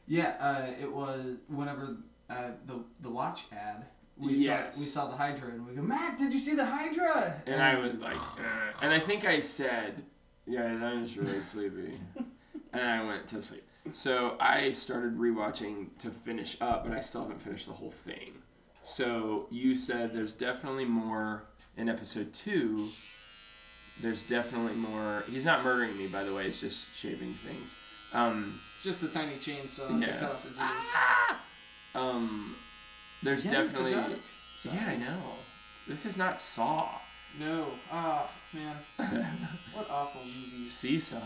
[0.07, 1.97] Yeah, uh, it was whenever
[2.29, 3.85] uh, the the watch ad.
[4.17, 4.75] We Yes.
[4.75, 7.41] saw we saw the Hydra and we go, Matt, did you see the Hydra?
[7.45, 10.03] And I was like, "Uh," and I think I said,
[10.47, 11.99] yeah, I'm just really sleepy.
[12.71, 13.63] and I went to sleep.
[13.91, 18.33] So I started rewatching to finish up, but I still haven't finished the whole thing.
[18.81, 21.43] So you said there's definitely more
[21.77, 22.89] in episode two.
[24.01, 25.23] There's definitely more.
[25.29, 26.47] He's not murdering me, by the way.
[26.47, 27.73] It's just shaving things.
[28.13, 30.59] Um, just the tiny chainsaw to cut off his ears.
[30.59, 31.41] Ah!
[31.95, 32.55] Um,
[33.25, 33.91] there's the definitely.
[33.93, 34.11] dark
[34.63, 35.21] Yeah, I know.
[35.87, 36.89] This is not Saw.
[37.39, 37.67] No.
[37.91, 38.77] Ah, man.
[39.73, 40.71] What awful movies.
[40.73, 41.17] Seesaw.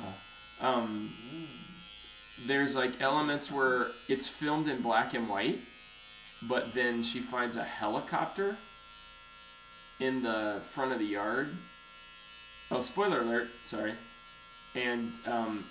[0.59, 2.47] Um, Mm.
[2.47, 5.59] there's like elements where it's filmed in black and white,
[6.41, 8.57] but then she finds a helicopter
[9.99, 11.55] in the front of the yard.
[12.71, 13.49] Oh, spoiler alert!
[13.65, 13.93] Sorry,
[14.75, 15.65] and um,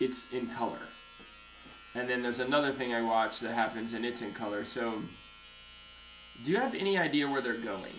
[0.00, 0.80] it's in color.
[1.96, 4.66] And then there's another thing I watch that happens, and it's in color.
[4.66, 5.00] So,
[6.44, 7.94] do you have any idea where they're going?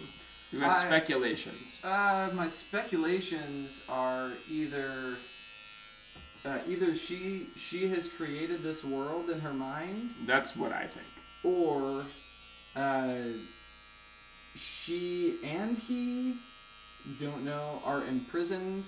[0.52, 1.80] You have I- speculations.
[1.84, 5.16] Uh, my speculations are either
[6.46, 11.08] uh, either she she has created this world in her mind, That's what I think.
[11.44, 12.06] or
[12.76, 13.16] uh,
[14.56, 16.36] she and he
[17.20, 18.86] don't know are imprisoned,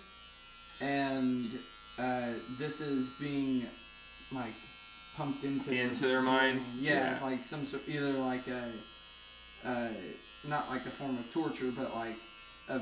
[0.79, 1.59] and
[1.97, 3.65] uh, this is being
[4.31, 4.53] like
[5.19, 6.61] pumped into Into their mind?
[6.79, 7.19] Yeah, Yeah.
[7.21, 8.71] like some sort either like a
[9.65, 9.89] uh,
[10.47, 12.15] not like a form of torture, but like
[12.69, 12.79] a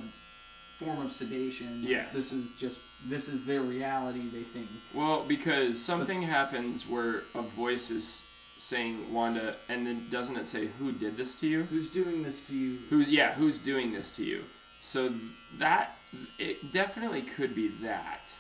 [0.78, 1.82] form of sedation.
[1.84, 2.14] Yes.
[2.14, 4.30] This is just this is their reality.
[4.30, 4.68] They think.
[4.94, 8.24] Well, because something happens where a voice is
[8.60, 11.64] saying Wanda, and then doesn't it say who did this to you?
[11.64, 12.78] Who's doing this to you?
[12.92, 14.44] Who's yeah, who's doing this to you?
[14.80, 15.12] So
[15.58, 15.98] that
[16.38, 18.36] it definitely could be that.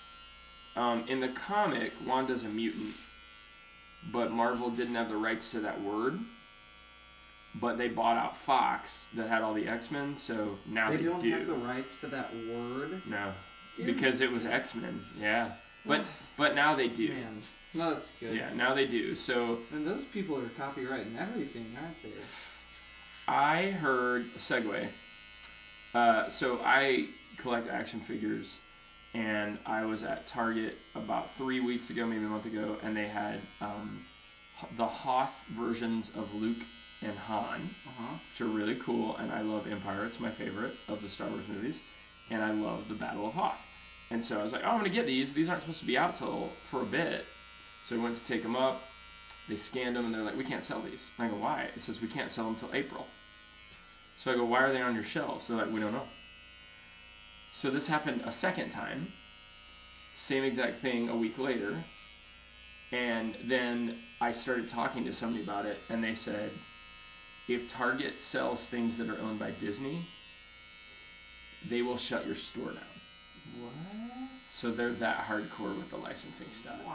[0.76, 2.94] Um, in the comic, Wanda's a mutant,
[4.12, 6.20] but Marvel didn't have the rights to that word.
[7.56, 11.04] But they bought out Fox that had all the X Men, so now they they,
[11.04, 11.32] don't do.
[11.32, 13.02] have the rights to that word.
[13.08, 13.34] no,
[13.76, 15.02] Dear because it was X Men.
[15.20, 15.54] Yeah,
[15.86, 16.02] but
[16.38, 17.08] but now they do.
[17.10, 17.42] Man,
[17.74, 18.36] no, that's good.
[18.36, 19.16] Yeah, now they do.
[19.16, 22.12] So And those people are copyrighting everything, aren't they?
[23.28, 24.90] I heard a segue.
[25.96, 27.08] Uh, so I
[27.38, 28.60] collect action figures,
[29.18, 33.08] and I was at Target about three weeks ago, maybe a month ago, and they
[33.08, 34.06] had um,
[34.78, 36.64] the Hoth versions of Luke
[37.02, 38.18] and Han, Uh huh.
[38.32, 39.18] which are really cool.
[39.18, 41.82] And I love Empire; it's my favorite of the Star Wars movies,
[42.30, 43.58] and I love the Battle of Hoth.
[44.10, 45.34] And so I was like, oh, I'm gonna get these.
[45.34, 47.26] These aren't supposed to be out till for a bit.
[47.84, 48.82] So I went to take them up.
[49.50, 51.12] They scanned them and they're like, we can't sell these.
[51.18, 51.70] And I go, why?
[51.76, 53.08] It says we can't sell them till April.
[54.18, 55.48] So I go, why are they on your shelves?
[55.48, 56.08] They're like, we don't know.
[57.52, 59.14] So this happened a second time.
[60.14, 61.84] Same exact thing a week later.
[62.92, 66.52] And then I started talking to somebody about it, and they said,
[67.48, 70.06] if Target sells things that are owned by Disney,
[71.70, 73.62] they will shut your store down.
[73.62, 73.74] What?
[74.52, 76.80] So they're that hardcore with the licensing stuff.
[76.86, 76.94] Wow.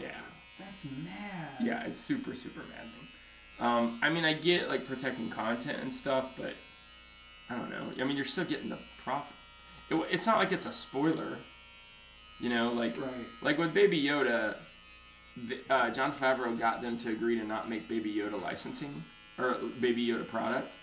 [0.00, 0.16] Yeah.
[0.58, 1.48] That's mad.
[1.60, 3.08] Yeah, it's super, super maddening.
[3.58, 6.54] Um, I mean, I get like protecting content and stuff, but
[7.50, 7.92] I don't know.
[8.00, 9.35] I mean, you're still getting the profit.
[9.90, 11.38] It, it's not like it's a spoiler,
[12.40, 12.72] you know.
[12.72, 13.26] Like, Right.
[13.42, 14.56] like with Baby Yoda,
[15.36, 19.04] the, uh, Jon Favreau got them to agree to not make Baby Yoda licensing
[19.38, 20.76] or Baby Yoda product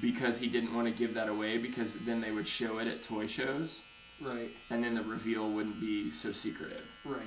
[0.00, 3.02] because he didn't want to give that away because then they would show it at
[3.02, 3.82] toy shows
[4.20, 4.50] Right.
[4.70, 6.84] and then the reveal wouldn't be so secretive.
[7.04, 7.20] Right.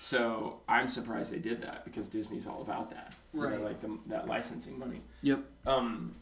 [0.00, 3.14] So I'm surprised they did that because Disney's all about that.
[3.34, 3.60] You know, Right.
[3.60, 5.00] like the, that licensing money.
[5.22, 5.40] Yep.
[5.66, 6.14] Um.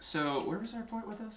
[0.00, 1.34] So where was our point with this?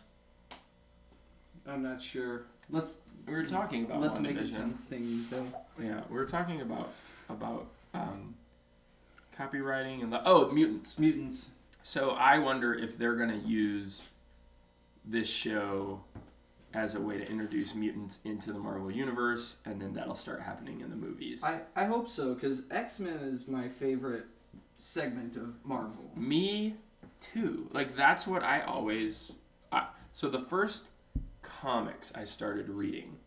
[1.68, 2.44] I'm not sure.
[2.70, 2.98] Let's
[3.28, 4.54] We were talking about let's make it WandaVision.
[4.54, 5.48] something though.
[5.82, 6.94] Yeah, we were talking about
[7.30, 8.36] about um,
[9.38, 10.98] copywriting and the oh mutants.
[10.98, 11.52] Mutants.
[11.84, 14.04] So I wonder if they're gonna use
[15.06, 16.02] this show
[16.74, 20.80] as a way to introduce mutants into the Marvel universe, and then that'll start happening
[20.80, 21.44] in the movies.
[21.44, 24.26] I, I hope so, because X Men is my favorite
[24.78, 26.12] segment of Marvel.
[26.16, 26.76] Me
[27.20, 27.68] too.
[27.72, 29.34] Like that's what I always.
[29.72, 30.91] I, so the first
[31.62, 33.18] comics I started reading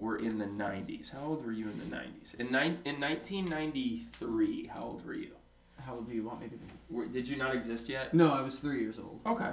[0.00, 1.10] were in the '90s.
[1.12, 2.34] How old were you in the '90s?
[2.36, 5.30] In nine in 1993, how old were you?
[5.84, 6.66] How old do you want me to be?
[6.90, 8.12] Were, did you not exist yet?
[8.14, 9.20] No, I was three years old.
[9.26, 9.50] Okay.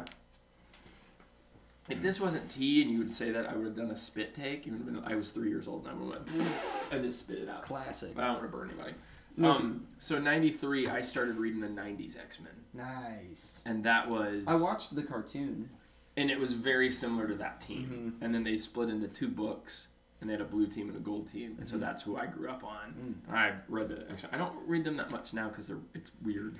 [1.90, 4.34] If this wasn't tea and you would say that, I would have done a spit
[4.34, 4.66] take.
[4.66, 5.04] You would have been.
[5.14, 6.48] I was three years old and I would have went
[6.92, 7.62] and just spit it out.
[7.64, 8.16] Classic.
[8.16, 8.94] But I don't want to burn anybody.
[9.36, 9.52] No.
[9.52, 9.88] Um.
[10.00, 13.62] So '93, I started reading the '90s X Men, Nice.
[13.66, 14.46] and that was.
[14.48, 15.70] I watched the cartoon.
[16.18, 18.14] And it was very similar to that team.
[18.20, 18.24] Mhm.
[18.26, 19.88] And then they split into two books,
[20.22, 21.82] and they had a blue team and a gold team, and so Mhm.
[21.82, 22.94] that's who I grew up on.
[23.28, 23.34] Mm.
[23.34, 24.06] I read the.
[24.34, 26.56] I don't read them that much now because it's weird.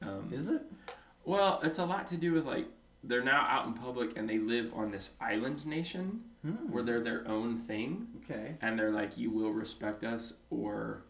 [0.00, 0.62] Um, Is it?
[1.24, 2.66] well, it's a lot to do with like
[3.04, 6.70] they're now out in public and they live on this island nation Hmm.
[6.72, 8.56] where they're their own thing, Okay.
[8.60, 11.04] and they're like, you will respect us or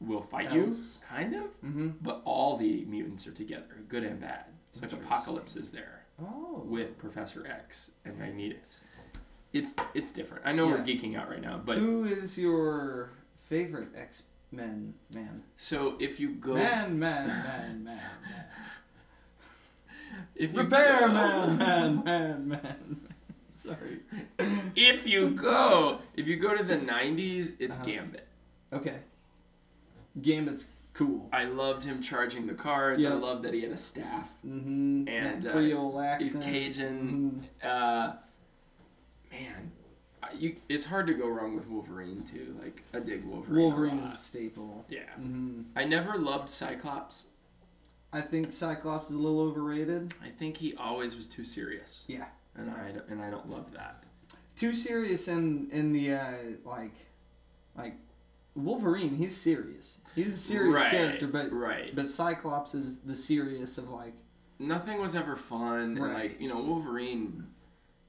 [0.00, 1.00] we'll fight Else.
[1.00, 1.44] you, kind of.
[1.62, 1.88] Mm-hmm.
[2.00, 4.46] But all the mutants are together, good and bad.
[4.72, 4.92] So like.
[4.94, 5.99] Apocalypse is there.
[6.22, 6.62] Oh.
[6.66, 8.78] with Professor X and Magnetus.
[9.52, 10.44] It's it's different.
[10.46, 13.10] I know we're geeking out right now, but Who is your
[13.48, 15.42] favorite X Men man?
[15.56, 18.00] so if you go Man, man, man, man, man.
[20.36, 23.00] if you Repair go, man, man, man, man.
[23.50, 24.00] Sorry.
[24.76, 27.84] if you go if you go to the 90s, it's Uh-huh.
[27.84, 28.26] Gambit.
[28.72, 28.96] Okay.
[30.20, 31.28] Gambit's cool.
[31.32, 33.04] I loved him charging the cards.
[33.04, 33.14] I Yeah.
[33.14, 34.28] loved that he had a staff.
[34.46, 35.08] Mm-hmm.
[35.08, 36.44] And, that uh, Creole He's accent.
[36.44, 37.48] Cajun.
[37.62, 37.66] Mhm.
[37.66, 38.12] Uh,
[39.30, 39.72] man,
[40.22, 42.54] I- you, it's hard to go wrong with Wolverine too.
[42.62, 43.56] Like I dig Wolverine.
[43.58, 44.84] a Wolverine is a staple.
[44.88, 45.10] Yeah.
[45.16, 47.26] hmm I never loved Cyclops.
[48.12, 50.14] I think Cyclops is a little overrated.
[50.22, 52.26] I think he always was too serious, Yeah.
[52.56, 54.02] and I don't- and I don't love that.
[54.56, 56.32] Too serious in in the uh,
[56.64, 56.92] like,
[57.76, 57.94] like
[58.64, 59.16] Wolverine.
[59.16, 59.98] He's serious.
[60.14, 61.94] He's a serious right, character, but right.
[61.94, 64.14] but Cyclops is the serious of like.
[64.58, 65.80] Nothing was ever fun.
[65.80, 66.14] And Right.
[66.32, 67.46] like you know, Wolverine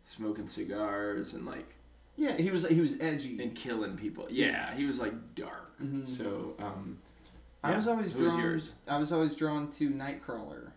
[0.04, 1.76] smoking cigars and like
[2.18, 3.42] Yeah, he was he was edgy.
[3.42, 4.28] and killing people.
[4.30, 5.80] Yeah, he was like dark.
[5.82, 6.08] Mhm.
[6.08, 6.98] So um,
[7.64, 8.44] I was always Who was drawn.
[8.44, 8.72] yours?
[8.88, 10.72] I was always drawn to Nightcrawler.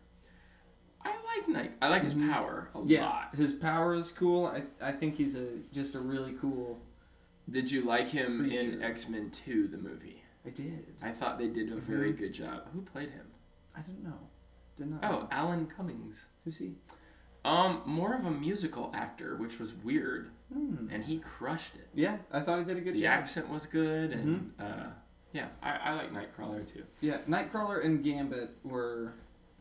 [1.04, 1.72] I like Night.
[1.82, 2.30] I like his Mhm.
[2.30, 3.34] power a Yeah, lot.
[3.34, 4.46] his power is cool.
[4.46, 6.80] I I think he's a just a really cool.
[7.50, 10.22] Did you like him in X Men Two, the movie?
[10.46, 10.86] I did.
[11.02, 12.18] I thought they did a very Mhm.
[12.18, 12.68] good job.
[12.72, 13.26] Who played him?
[13.76, 14.18] I don't know.
[14.76, 16.26] Didn't Oh, Alan Cummings.
[16.44, 16.76] who's he?
[17.44, 20.88] Um, more of a musical actor, which was weird, Hmm.
[20.90, 21.88] and he crushed it.
[21.94, 23.06] Yeah, I thought he did a good the job.
[23.10, 24.62] accent was good, and Mm-hmm.
[24.62, 24.90] uh,
[25.32, 26.84] yeah, I, I like Nightcrawler too.
[27.00, 29.12] Yeah, Nightcrawler and Gambit were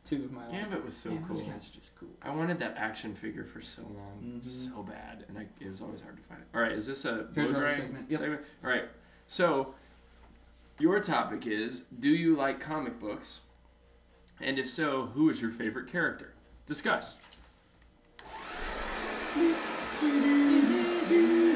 [0.05, 0.47] two of my.
[0.49, 1.35] Gambit was so Man, cool.
[1.37, 2.09] Those guys are just cool.
[2.21, 4.71] I wanted that action figure for so long, Mhm.
[4.73, 6.41] so bad, and I, it was always hard to find.
[6.53, 8.21] All right, is this a blow drying segment, yep.
[8.21, 8.85] All right,
[9.27, 9.75] so
[10.79, 13.41] your topic is: Do you like comic books?
[14.41, 16.33] And if so, who is your favorite character?
[16.65, 17.17] Discuss.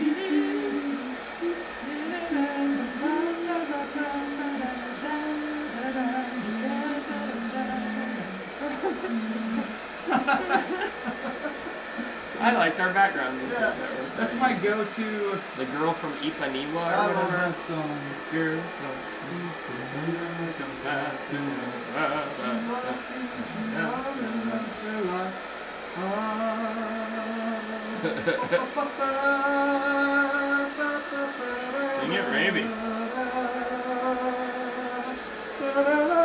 [12.39, 13.57] I liked our background music.
[13.59, 13.71] Yeah.
[13.71, 15.39] that That's my go-to.
[15.55, 17.37] The girl from Ipanema or I love whatever.
[17.37, 17.99] that song.
[18.31, 18.61] Girl
[31.99, 32.65] Sing it, Raby.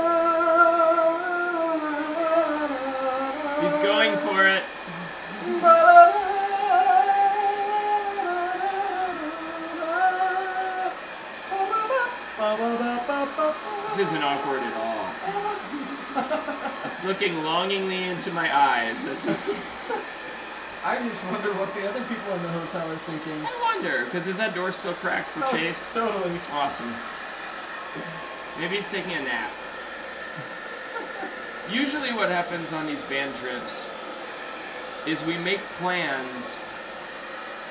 [14.02, 15.06] isn't awkward at all.
[16.84, 18.98] It's looking longingly into my eyes.
[19.04, 19.22] Is,
[20.82, 23.38] I just wonder what the other people in the hotel are thinking.
[23.46, 25.86] I wonder, because is that door still cracked for oh, Chase?
[25.94, 26.34] Totally.
[26.50, 26.90] Awesome.
[28.58, 29.54] Maybe he's taking a nap.
[31.70, 33.86] Usually, what happens on these band trips
[35.06, 36.58] is we make plans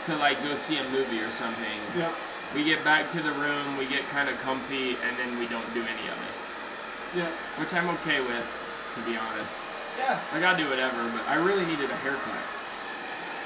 [0.07, 1.99] to like go see a movie or something.
[1.99, 2.30] Yep.
[2.55, 5.65] We get back to the room, we get kind of comfy, and then we don't
[5.73, 6.35] do any of it.
[7.23, 7.31] Yep.
[7.63, 8.47] Which I'm okay with,
[8.95, 9.55] to be honest.
[9.99, 10.19] Yeah.
[10.33, 12.43] I gotta do whatever, but I really needed a haircut.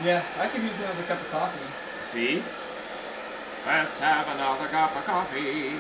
[0.03, 0.25] Yeah.
[0.41, 1.69] I could use another cup of coffee.
[2.05, 2.41] See?
[3.65, 5.73] Let's have another cup of coffee.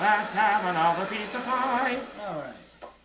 [0.00, 1.98] Let's have another piece of pie.
[2.26, 2.54] All right.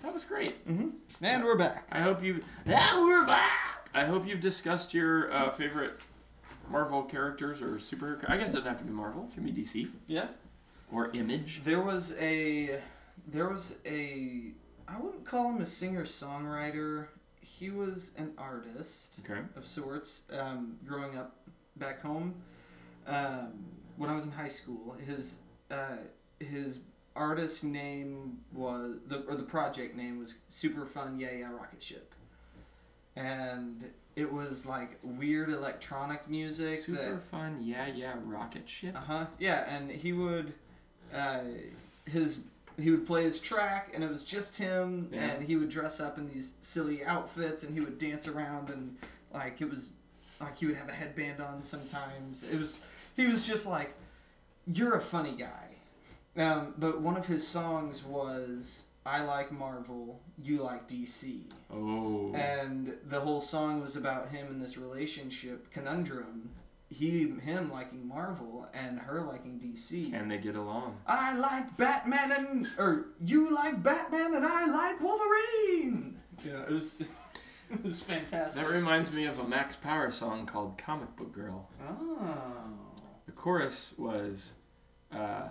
[0.03, 0.67] That was great.
[0.67, 0.89] Mm-hmm.
[1.21, 1.85] And we're back.
[1.91, 2.43] I hope you.
[2.65, 3.89] And we're back.
[3.93, 5.99] I hope you've discussed your uh, favorite
[6.69, 8.29] Marvel characters or superhero.
[8.29, 9.27] I guess it doesn't have to be Marvel.
[9.31, 10.27] It can be DC Yeah.
[10.91, 11.61] or Image.
[11.63, 12.79] There was a,
[13.27, 14.51] there was a,
[14.87, 17.07] I wouldn't call him a singer songwriter.
[17.41, 19.41] He was an artist Okay.
[19.55, 20.23] of sorts.
[20.31, 21.35] Um, growing up
[21.77, 22.35] back home,
[23.07, 23.65] um,
[23.97, 25.39] when I was in high school, his
[25.71, 25.97] uh,
[26.39, 26.81] his
[27.15, 32.13] artist name was the or the project name was Super Fun Yeah Yeah Rocket Ship,
[33.15, 37.59] and it was like weird electronic music Super that fun.
[37.61, 38.15] Yeah, yeah.
[38.25, 38.95] Rocket ship.
[38.95, 39.25] uh huh.
[39.39, 40.53] Yeah, and he would,
[41.13, 41.41] uh,
[42.05, 42.41] his
[42.77, 45.19] he would play his track, and it was just him, Yeah.
[45.31, 48.97] and he would dress up in these silly outfits, and he would dance around, and
[49.33, 49.91] like it was,
[50.39, 52.43] like he would have a headband on sometimes.
[52.43, 52.81] It was
[53.15, 53.93] he was just like,
[54.67, 55.65] you're a funny guy.
[56.37, 61.51] Um, but one of his songs was I like Marvel, you like DC.
[61.73, 62.33] Oh.
[62.33, 66.49] And the whole song was about him in this relationship conundrum.
[66.89, 70.11] He, him liking Marvel and her liking DC.
[70.11, 70.97] Can they get along?
[71.05, 76.19] I like Batman and, or you like Batman and I like Wolverine.
[76.43, 76.99] Yeah, it was,
[77.71, 78.63] it was fantastic.
[78.63, 81.69] That reminds me of a Max Power song called Comic Book Girl.
[81.87, 82.75] oh.
[83.27, 84.53] The chorus was,
[85.11, 85.49] uh,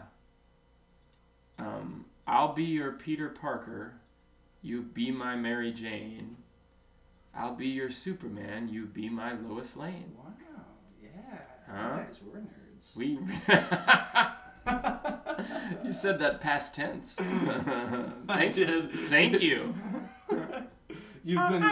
[1.58, 3.94] um, I'll be your Peter Parker,
[4.62, 6.36] you be my Mary Jane.
[7.34, 10.12] I'll be your Superman, you be my Lois Lane.
[10.16, 10.24] Wow.
[11.02, 11.38] Yeah.
[11.66, 11.98] Huh?
[11.98, 12.96] You guys were nerds.
[12.96, 13.18] We.
[15.86, 17.14] you said that past tense.
[17.18, 18.90] I thank, did.
[19.08, 19.74] thank you.
[21.24, 21.62] You've been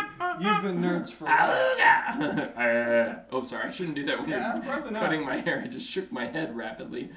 [0.40, 2.52] you've been nerds for a while.
[2.59, 3.68] uh, oh, sorry.
[3.68, 5.02] I shouldn't do that when Yeah, you're probably not.
[5.02, 5.62] cutting my hair.
[5.64, 7.09] I just shook my head rapidly.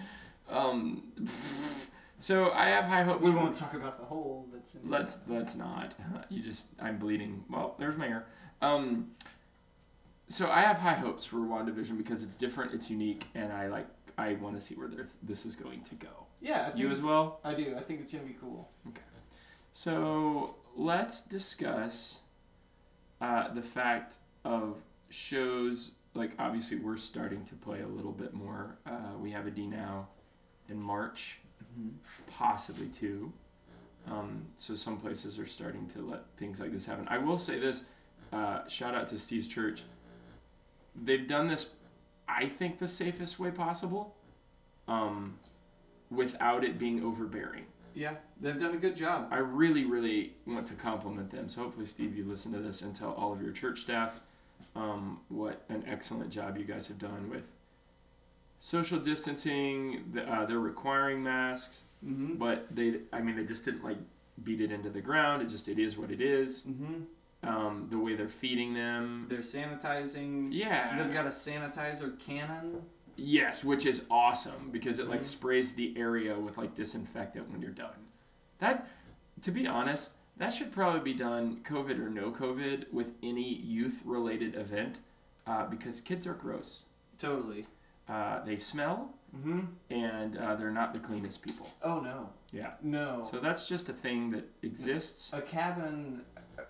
[0.47, 1.03] Um,
[2.19, 3.23] so I have high hopes.
[3.23, 4.89] We won't talk about the hole that's in.
[4.89, 5.95] Let's let's not.
[6.29, 7.43] You just I'm bleeding.
[7.49, 8.27] Well, there's my hair.
[8.61, 9.11] Um,
[10.27, 13.87] so I have high hopes for WandaVision because it's different, it's unique, and I like
[14.17, 14.89] I want to see where
[15.23, 16.27] this is going to go.
[16.41, 17.39] Yeah, I think You as well.
[17.43, 17.75] I do.
[17.77, 18.69] I think it's gonna be cool.
[18.87, 19.01] Okay,
[19.71, 22.19] so let's discuss
[23.21, 24.77] uh, the fact of
[25.09, 25.91] shows.
[26.13, 28.77] Like obviously, we're starting to play a little bit more.
[28.85, 30.09] Uh, we have a D now
[30.69, 31.39] in March,
[32.31, 33.31] possibly two.
[34.07, 37.07] Um, so some places are starting to let things like this happen.
[37.09, 37.83] I will say this:
[38.31, 39.83] uh, shout out to Steve's Church.
[40.95, 41.69] They've done this,
[42.27, 44.15] I think, the safest way possible,
[44.87, 45.37] um,
[46.09, 47.65] without it being overbearing.
[47.93, 49.27] Yeah, they've done a good job.
[49.31, 51.49] I really, really want to compliment them.
[51.49, 54.21] So hopefully, Steve, you listen to this and tell all of your church staff
[54.75, 57.47] um, what an excellent job you guys have done with
[58.59, 60.03] social distancing.
[60.13, 62.35] The, uh, they're requiring masks, Mm-hmm.
[62.35, 63.97] but they, I mean, they just didn't like
[64.41, 65.41] beat it into the ground.
[65.41, 66.61] It just, it is what it is.
[66.61, 67.01] Mm-hmm.
[67.43, 69.25] Um, the way they're feeding them.
[69.29, 70.47] They're sanitizing.
[70.51, 70.97] Yeah.
[70.97, 72.83] They've got a sanitizer cannon.
[73.17, 75.25] Yes, which is awesome because it like Mhm.
[75.25, 78.07] sprays the area with like disinfectant when you're done.
[78.59, 78.87] That,
[79.41, 84.55] to be honest, that should probably be done, COVID or no COVID, with any youth-related
[84.55, 84.99] event,
[85.45, 86.83] uh, because kids are gross.
[87.17, 87.65] Totally.
[88.09, 89.59] Uh, they smell, Mm-hmm.
[89.91, 91.69] and uh, they're not the cleanest people.
[91.83, 92.29] Oh no.
[92.51, 92.71] Yeah.
[92.81, 93.27] No.
[93.29, 95.29] So that's just a thing that exists.
[95.33, 96.23] a cabin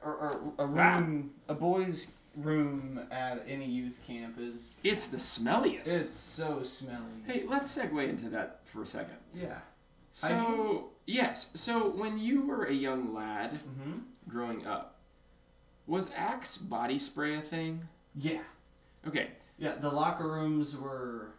[0.04, 0.98] or, or a Ah.
[0.98, 5.88] room, a boys' room at any youth camp is It's the smelliest.
[5.88, 7.24] it's so smelly.
[7.26, 9.16] Hey, let's segue into that for a second.
[9.34, 9.60] Yeah.
[10.12, 14.00] So yes, so when you were a young lad Mm-hmm.
[14.28, 14.98] growing up,
[15.88, 17.88] was Axe body spray a thing?
[18.16, 18.42] Yeah.
[19.08, 19.30] Okay,
[19.60, 19.76] Yeah.
[19.76, 21.32] The locker rooms were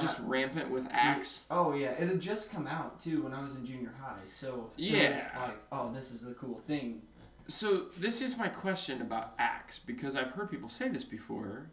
[0.00, 1.40] just uh, rampant with Axe.
[1.50, 4.48] Oh yeah, it had just come out too when I was in junior high, so
[4.48, 5.30] it was Yeah.
[5.40, 7.02] like, oh, this is the cool thing.
[7.48, 11.70] So this is my question about Axe because I've heard people say this before,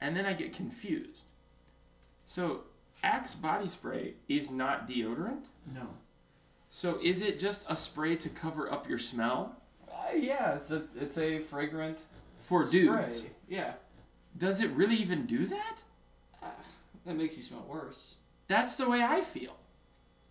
[0.00, 1.24] and then I get confused.
[2.26, 2.60] So
[3.02, 5.46] Axe body spray is not deodorant.
[5.74, 5.88] No.
[6.70, 9.56] So is it just a spray to cover up your smell
[9.90, 11.98] Uh, yeah, it's a it's a fragrant
[12.40, 12.80] for spray.
[12.80, 13.24] dudes?
[13.48, 13.72] Yeah,
[14.38, 15.82] Does it really even do that?
[17.04, 18.16] that makes you smell worse.
[18.46, 19.56] That's the way I feel.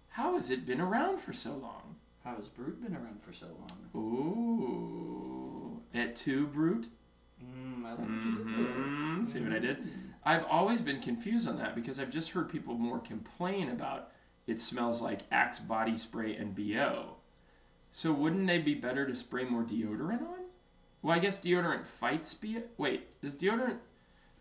[0.09, 1.95] How has it been around for so long?
[2.23, 3.89] How has Brut been around for so long?
[3.95, 6.87] Ooh, at two brute.
[7.43, 8.73] Mm, I like what you did there.
[8.73, 9.77] hmm See what I did?
[10.23, 14.11] I've always been confused on that because I've just heard people more complain about
[14.45, 17.15] it smells like Axe body spray and BO.
[17.91, 20.45] So wouldn't they be better to spray more deodorant on?
[21.01, 22.63] Well, I guess deodorant fights BO.
[22.77, 23.77] Wait, does deodorant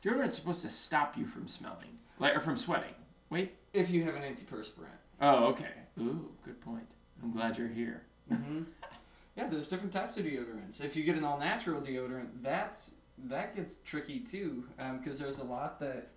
[0.07, 2.95] deodorant's supposed to stop you from smelling, like or from sweating?
[3.31, 3.55] Wait.
[3.73, 5.01] If you have an antiperspirant.
[5.21, 5.73] Oh, okay.
[5.99, 6.87] Ooh, good point.
[7.23, 8.03] I'm glad you're here.
[8.33, 8.63] Mm-hmm.
[9.37, 10.83] yeah, there's different types of deodorants.
[10.83, 12.95] If you get an all natural deodorant, that's
[13.25, 14.65] that gets tricky too,
[14.99, 16.09] because there's a lot that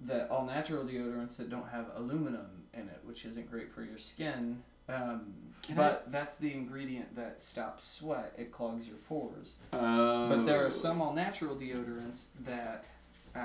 [0.00, 3.98] that all natural deodorants that don't have aluminum in it, which isn't great for your
[3.98, 4.62] skin.
[4.88, 8.34] Um, Can but that's the ingredient that stops sweat.
[8.36, 9.54] It clogs your pores.
[9.72, 10.28] Oh.
[10.28, 12.84] But there are some all natural deodorants that
[13.34, 13.40] uh,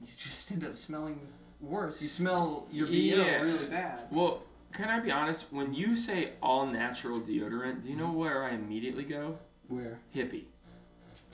[0.00, 1.20] you just end up smelling
[1.60, 2.00] worse.
[2.00, 3.42] You smell your BO Yeah.
[3.42, 4.00] really bad.
[4.10, 4.42] Well,
[4.72, 5.46] can I be honest?
[5.50, 9.38] When you say all natural deodorant, do you know where I immediately go?
[9.68, 9.98] Where?
[10.14, 10.44] Hippie.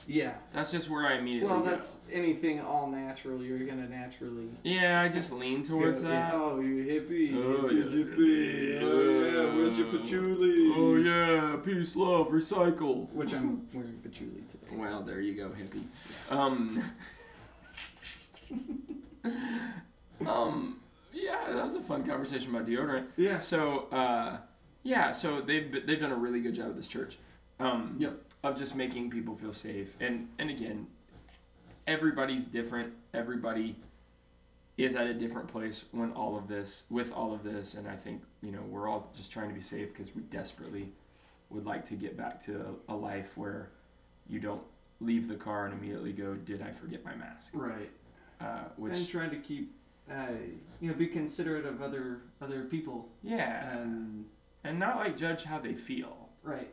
[0.07, 0.33] Yeah.
[0.53, 1.55] That's just where I immediately go.
[1.55, 1.69] Well, go.
[1.69, 3.43] that's anything all natural.
[3.43, 4.49] You're gonna naturally.
[4.63, 6.33] Yeah, I just lean towards go, that.
[6.33, 7.35] Oh, you hippie.
[7.35, 8.81] Oh, hippie, yeah.
[8.81, 8.81] hippie.
[8.81, 9.55] Oh yeah.
[9.55, 10.73] Where's your patchouli?
[10.75, 13.11] Oh yeah, peace, love, recycle.
[13.11, 14.75] Which I'm wearing patchouli today.
[14.75, 15.83] Well, there you go, hippie.
[16.29, 16.83] Um.
[20.25, 20.79] um.
[21.13, 23.07] Yeah, that was a fun conversation about deodorant.
[23.17, 23.39] Yeah.
[23.39, 24.37] So, uh,
[24.83, 27.17] yeah, so they've they've done a really good job at this church.
[27.59, 28.21] Um, Yep.
[28.43, 30.87] Of just making people feel safe, and and again,
[31.87, 32.93] everybody's different.
[33.13, 33.75] Everybody
[34.77, 37.95] is at a different place when all of this, with all of this, and I
[37.95, 40.91] think you know we're all just trying to be safe because we desperately
[41.49, 43.69] would like to get back to a, a life where
[44.29, 44.61] you don't
[45.01, 47.89] leave the car and immediately go, "Did I forget my mask?" Right.
[48.39, 49.73] Uh, which and trying to keep,
[50.11, 50.27] uh,
[50.79, 54.25] you know, be considerate of other other people yeah, and
[54.63, 56.29] and not like judge how they feel.
[56.43, 56.69] right.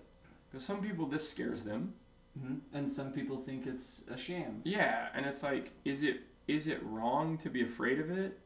[0.51, 1.95] Because some people this scares them.
[2.39, 4.61] hmm And some people think it's a sham.
[4.65, 8.39] Yeah, and it's like, is it is it wrong to be afraid of it?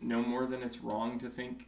[0.00, 1.66] No more than it's wrong to think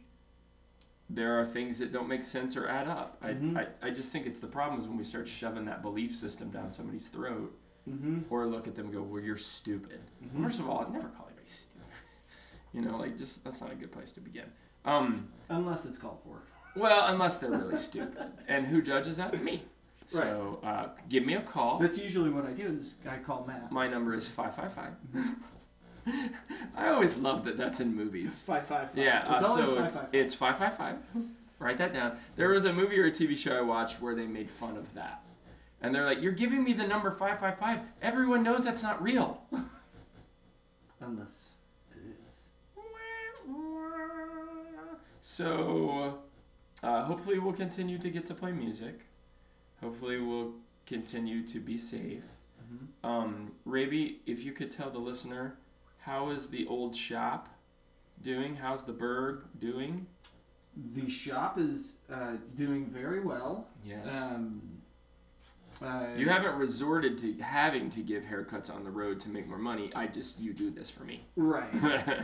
[1.09, 3.17] there are things that don't make sense or add up.
[3.21, 3.57] I, Mhm.
[3.57, 6.49] I, I just think it's the problem is when we start shoving that belief system
[6.49, 7.55] down somebody's throat
[7.89, 8.19] Mm-hmm.
[8.33, 9.99] or look at them and go, well, you're stupid.
[10.41, 11.69] First of all, I'd never call anybody stupid.
[12.73, 14.45] You know, like just that's not a good place to begin.
[14.85, 16.41] Um, Unless it's called for.
[16.75, 18.31] well, unless they're really stupid.
[18.47, 19.43] And who judges that?
[19.43, 19.63] Me.
[20.07, 21.77] So uh, give me a call.
[21.79, 22.75] That's usually what I do.
[22.79, 23.71] Is I call Matt.
[23.71, 25.35] My number is 555.
[26.75, 28.41] I always love that that's in movies.
[28.41, 28.97] Five five five.
[28.97, 30.15] Yeah, uh, it's so five it's, five five.
[30.15, 31.25] it's 555.
[31.59, 32.17] Write that down.
[32.35, 34.93] There was a movie or a TV show I watched where they made fun of
[34.95, 35.21] that.
[35.83, 37.79] And they're like, You're giving me the number 555.
[38.01, 39.41] Everyone knows that's not real.
[41.01, 41.51] Unless
[41.91, 42.39] it is.
[45.21, 46.19] So,
[46.81, 49.01] uh, hopefully, we'll continue to get to play music.
[49.81, 50.53] Hopefully, we'll
[50.85, 52.23] continue to be safe.
[52.63, 53.09] Mm-hmm.
[53.09, 55.57] Um, Raby, if you could tell the listener,
[55.99, 57.49] how is the old shop
[58.21, 58.55] doing?
[58.55, 60.07] How's the Berg doing?
[60.93, 63.67] The shop is uh, doing very well.
[63.85, 64.13] Yes.
[64.13, 64.61] Um,
[65.83, 69.57] uh, you haven't resorted to having to give haircuts on the road to make more
[69.57, 69.91] money.
[69.95, 71.21] I just, you do this for me.
[71.35, 71.69] right,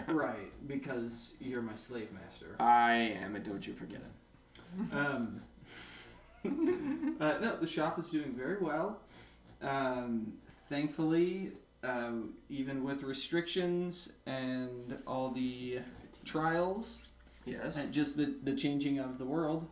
[0.08, 2.56] right, because you're my slave master.
[2.60, 4.94] I am, and don't you forget it.
[4.96, 5.42] Um,
[7.20, 9.00] uh, no, the shop is doing very well.
[9.62, 10.34] Um,
[10.70, 11.52] thankfully,
[11.84, 12.12] uh,
[12.50, 15.80] even with restrictions and all the
[16.24, 17.00] trials,
[17.46, 17.78] Yes.
[17.78, 19.68] and just the, the changing of the world,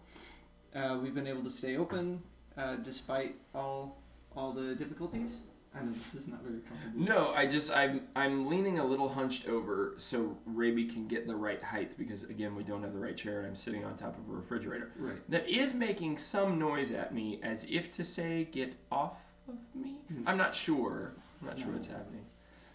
[0.75, 2.21] uh, we've been able to stay open
[2.58, 4.01] uh, despite all
[4.36, 5.43] all the difficulties.
[5.76, 7.05] I know this is not very comfortable.
[7.05, 11.36] No, I just I'm I'm leaning a little hunched over so Raby can get the
[11.36, 14.18] right height because again we don't have the right chair and I'm sitting on top
[14.18, 15.18] of a refrigerator Right.
[15.30, 19.99] that is making some noise at me as if to say get off of me.
[20.08, 20.24] Hmm.
[20.28, 21.14] I'm not sure.
[21.41, 21.74] I'm not sure No.
[21.74, 22.26] what's happening.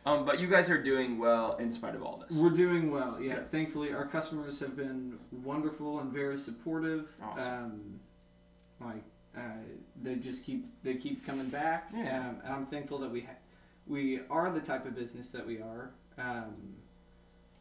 [0.04, 2.36] Um, but you guys are doing well in spite of all this.
[2.36, 3.20] We're doing well.
[3.20, 3.40] Yeah.
[3.50, 7.08] Thankfully, our customers have been wonderful and very supportive.
[7.22, 7.52] Awesome.
[8.80, 9.02] Um, like
[9.36, 9.40] uh,
[10.02, 11.90] they just keep they keep coming back.
[11.94, 12.20] Yeah.
[12.28, 13.38] Um, and I'm thankful that we ha-
[13.86, 15.90] we are the type of business that we are.
[16.18, 16.54] Um,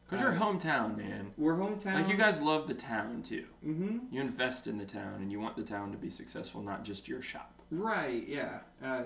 [0.09, 1.31] Cause you're hometown, man.
[1.37, 1.93] we're hometown.
[1.93, 3.45] Like you guys love the town too.
[3.65, 4.13] Mm-hmm.
[4.13, 7.07] You invest in the town and you want the town to be successful, not just
[7.07, 7.53] your shop.
[7.71, 8.27] Right.
[8.27, 8.59] Yeah.
[8.83, 9.03] Uh,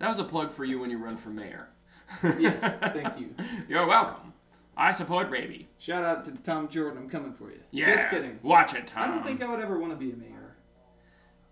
[0.00, 1.68] That was a plug for you when you run for mayor.
[2.40, 2.76] yes.
[2.92, 3.32] thank you.
[3.68, 4.32] You're welcome.
[4.76, 5.68] I support Raby.
[5.78, 6.98] Shout out to Tom Jordan.
[7.04, 7.60] I'm coming for you.
[7.70, 7.94] Yeah.
[7.94, 8.40] Just kidding.
[8.42, 9.04] Watch it, Tom.
[9.04, 10.33] I don't think I would ever want to be a mayor.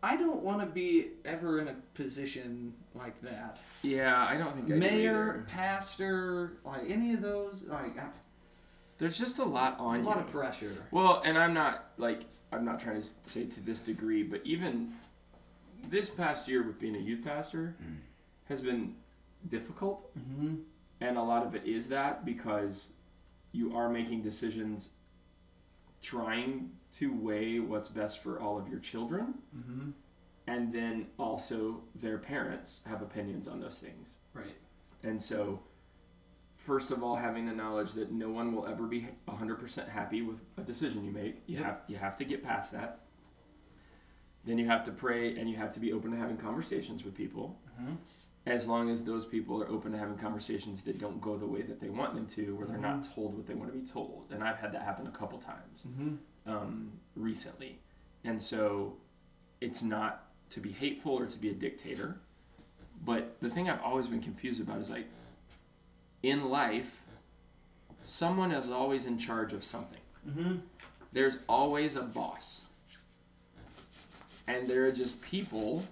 [0.02, 3.58] I don't want to be ever in a position like that.
[3.82, 8.08] Yeah, I don't think I Mayor, pastor, like any of those, like I-
[8.98, 10.04] There's just a lot on a you.
[10.04, 10.72] lot of pressure.
[10.90, 12.22] Well, and I'm not like
[12.52, 14.92] I'm not trying to say to this degree, but even
[15.88, 17.74] this past year with being a youth pastor
[18.48, 18.94] has been
[19.48, 20.54] difficult, Mm-hmm.
[21.00, 22.88] and a lot of it is that because
[23.52, 24.88] you are making decisions
[26.02, 29.90] trying to weigh what's best for all of your children, Mm-hmm.
[30.46, 34.10] and then also their parents have opinions on those things.
[34.34, 34.56] Right.
[35.02, 35.60] And so,
[36.56, 40.36] first of all, having the knowledge that no one will ever be 100% happy with
[40.58, 41.64] a decision you make, you Yep.
[41.64, 43.00] have you have to get past that.
[44.44, 47.14] Then you have to pray and you have to be open to having conversations with
[47.14, 47.58] people.
[47.80, 47.94] Mm-hmm.
[48.44, 51.62] As long as those people are open to having conversations that don't go the way
[51.62, 54.24] that they want them to, where they're not told what they want to be told.
[54.32, 56.50] And I've had that happen a couple times Mm-hmm.
[56.50, 57.78] um, recently.
[58.24, 58.94] And so
[59.60, 62.18] it's not to be hateful or to be a dictator.
[63.04, 65.06] But the thing I've always been confused about is like,
[66.24, 67.00] in life,
[68.02, 70.00] someone is always in charge of something.
[70.28, 70.56] Mm-hmm.
[71.12, 72.64] There's always a boss.
[74.48, 75.84] And there are just people.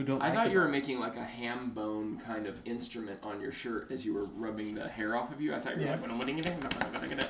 [0.00, 0.22] Who don't?
[0.22, 3.38] I like thought the you were making like a ham bone kind of instrument on
[3.38, 5.54] your shirt as you were rubbing the hair off of you.
[5.54, 6.00] I thought you were Yeah.
[6.00, 6.58] like, what are you doing?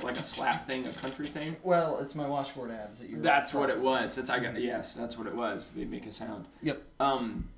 [0.01, 1.57] Like a slap thing, a country thing.
[1.63, 3.19] Well, it's my washboard abs that you're.
[3.19, 4.15] That's what it was.
[4.15, 4.59] That's I got.
[4.61, 5.71] Yes, that's what it was.
[5.71, 6.45] They make a sound.
[6.63, 6.81] Yep.
[7.01, 7.49] Um,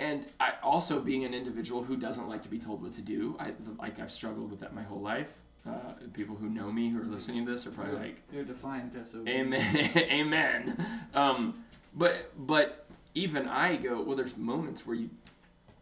[0.00, 3.36] and I also being an individual who doesn't like to be told what to do.
[3.38, 5.32] I like I've struggled with that my whole life.
[5.64, 8.92] Uh, people who know me who are listening to this are probably like, You're defiant
[9.06, 9.28] SOB.
[9.28, 10.84] Amen, Amen.
[11.14, 11.64] Um,
[11.94, 12.85] but but
[13.16, 14.16] even I go well.
[14.16, 15.10] There's moments where you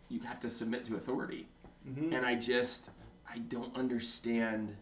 [0.09, 1.49] you have to submit to authority,
[1.89, 2.14] Mm-hmm.
[2.14, 2.89] and I just
[3.30, 4.76] I don't understand.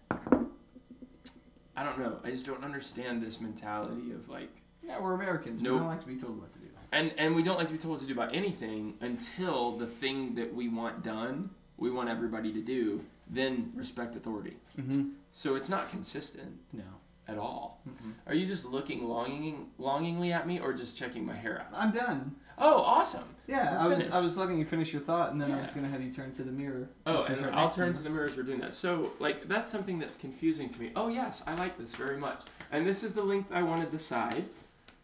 [1.75, 2.19] I don't know.
[2.23, 4.51] I just don't understand this mentality of like.
[4.85, 5.63] Yeah, we're Americans.
[5.63, 6.67] We don't like to be told what to do.
[6.93, 9.87] And and we don't like to be told what to do about anything until the
[9.87, 14.57] thing that we want done, we want everybody to do, then respect authority.
[14.79, 15.11] Mm-hmm.
[15.31, 16.59] So it's not consistent.
[16.73, 16.83] No.
[17.29, 17.81] at all.
[17.89, 18.13] Mhm.
[18.27, 21.69] Are you just looking longing, longingly at me, or just checking my hair out?
[21.75, 22.35] I'm done.
[22.59, 23.25] Oh, awesome.
[23.49, 25.63] Yeah, I was I was letting you finish your thought, and then I Yeah.
[25.65, 26.89] was gonna have you turn to the mirror.
[27.07, 28.75] Oh, which is and right I'll next turn to the mirror as we're doing that.
[28.75, 30.93] So, like, that's something that's confusing to me.
[30.95, 32.41] Oh, yes, I like this very much.
[32.71, 34.45] And this is the length I wanted the side.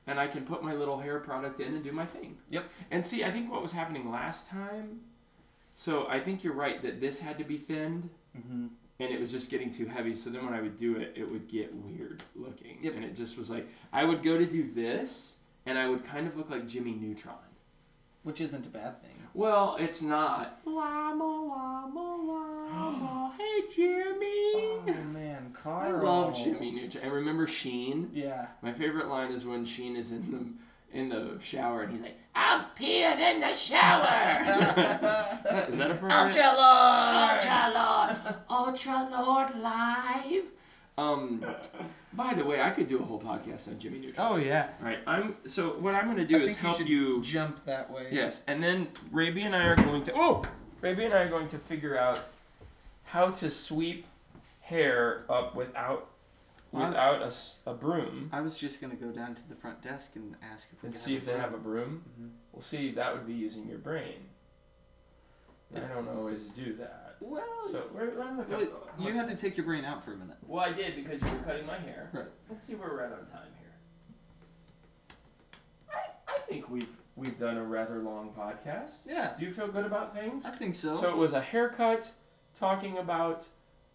[0.07, 2.39] And I can put my little hair product in and do my thing.
[2.49, 2.65] Yep.
[2.91, 5.01] And see, I think what was happening last time.
[5.77, 8.09] So, I think you're right that this had to be thinned.
[8.37, 8.69] Mm-hmm.
[9.01, 10.15] And it was just getting too heavy.
[10.15, 12.79] So then when I would do it, it would get weird looking.
[12.81, 12.95] Yep.
[12.95, 15.37] And it just was like, I would go to do this.
[15.69, 17.35] And I would kind of look like Jimmy Neutron.
[18.23, 19.11] Which isn't a bad thing.
[19.35, 20.61] Well, it's not.
[20.64, 23.35] Llama, llama, llama.
[23.39, 24.55] hey, Jimmy.
[24.55, 25.97] Oh man, Carl.
[25.97, 27.05] I love Jimmy Neutron.
[27.05, 28.11] And remember Sheen?
[28.14, 28.47] Yeah.
[28.62, 32.16] My favorite line is when Sheen is in the in the shower and he's like,
[32.35, 34.05] "I'm peeing in the shower."
[35.69, 36.12] is that a appropriate?
[36.12, 37.39] Ultra Lord.
[37.39, 40.45] Ultra Lord, Ultra Lord live.
[40.97, 41.45] Um,
[42.13, 44.27] by the way, I could do a whole podcast on Jimmy Neutron.
[44.33, 44.69] Oh yeah.
[44.81, 47.23] All right, I'm so what I'm gonna do I is think you help should you.
[47.23, 48.09] Jump that way.
[48.11, 50.13] Yes, and then Raby and I are going to.
[50.15, 50.43] Oh,
[50.81, 52.21] Raby and I are going to figure out
[53.05, 54.07] how to sweep
[54.61, 56.11] hair up without
[56.71, 56.89] Wow.
[56.89, 60.17] without a, s- a broom I was just gonna go down to the front desk
[60.17, 62.03] and ask if we and could see if they have a broom.
[62.21, 62.29] Mhm.
[62.53, 64.29] Well, see, that would be using your brain.
[65.75, 67.08] I don't It's- always do that.
[67.21, 68.95] Well, So where, let me look wait, up.
[68.99, 70.37] you had to take your brain out for a minute.
[70.47, 72.11] Well, I did because you were cutting my hair.
[72.12, 72.27] Right.
[72.49, 73.73] Let's see where we're at on time here.
[75.91, 78.93] I, I think we've we've done a rather long podcast.
[79.07, 80.45] Yeah, Do you feel good about things?
[80.45, 80.95] I think so.
[80.95, 82.11] So it was a haircut
[82.59, 83.45] talking about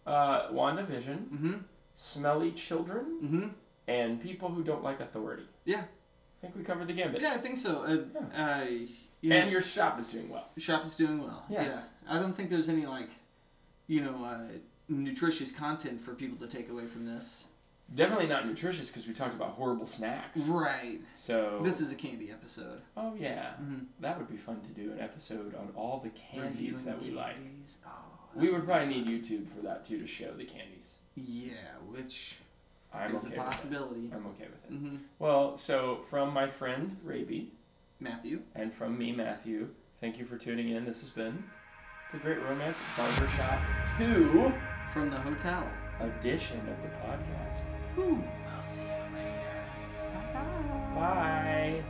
[0.06, 1.54] uh, WandaVision, Mm-hmm.
[1.94, 3.48] smelly children, Mm-hmm.
[3.88, 5.44] and people who don't like authority.
[5.64, 5.84] Yeah.
[6.42, 7.22] I think we covered the gambit.
[7.22, 7.84] Yeah, I think so.
[7.84, 8.64] Uh, uh,
[9.22, 10.50] you And your shop is doing well.
[10.58, 11.46] shop is doing well.
[11.48, 11.66] Yes.
[11.68, 11.80] Yeah.
[12.08, 13.10] I don't think there's any like,
[13.86, 14.38] you know, uh,
[14.88, 17.46] nutritious content for people to take away from this.
[17.94, 20.40] Definitely not nutritious because we talked about horrible snacks.
[20.42, 21.00] Right.
[21.16, 22.80] So This is a candy episode.
[22.96, 23.84] Oh yeah, Mm-hmm.
[24.00, 27.34] that would be fun to do an episode on all the candies that we like.
[27.36, 27.78] candies.
[27.86, 27.90] Oh,
[28.34, 29.04] We that would probably fun.
[29.04, 30.94] need YouTube for that too to show the candies.
[31.14, 31.52] Yeah,
[31.90, 32.36] which
[32.92, 34.06] I'm is okay a with possibility.
[34.06, 34.12] it.
[34.14, 34.72] I'm okay with it.
[34.72, 34.96] Mm-hmm.
[35.18, 37.52] Well, so from my friend Raby
[38.00, 38.40] Matthew.
[38.54, 39.68] and from me Matthew,
[40.00, 40.86] thank you for tuning in.
[40.86, 41.44] This has been
[42.14, 43.60] the Great Romance Barbershop
[43.98, 44.52] 2
[44.92, 47.64] from the hotel edition of the podcast.
[47.98, 48.22] Ooh,
[48.54, 49.64] I'll see you later.
[50.32, 50.94] Ta-ta.
[50.94, 51.82] Bye.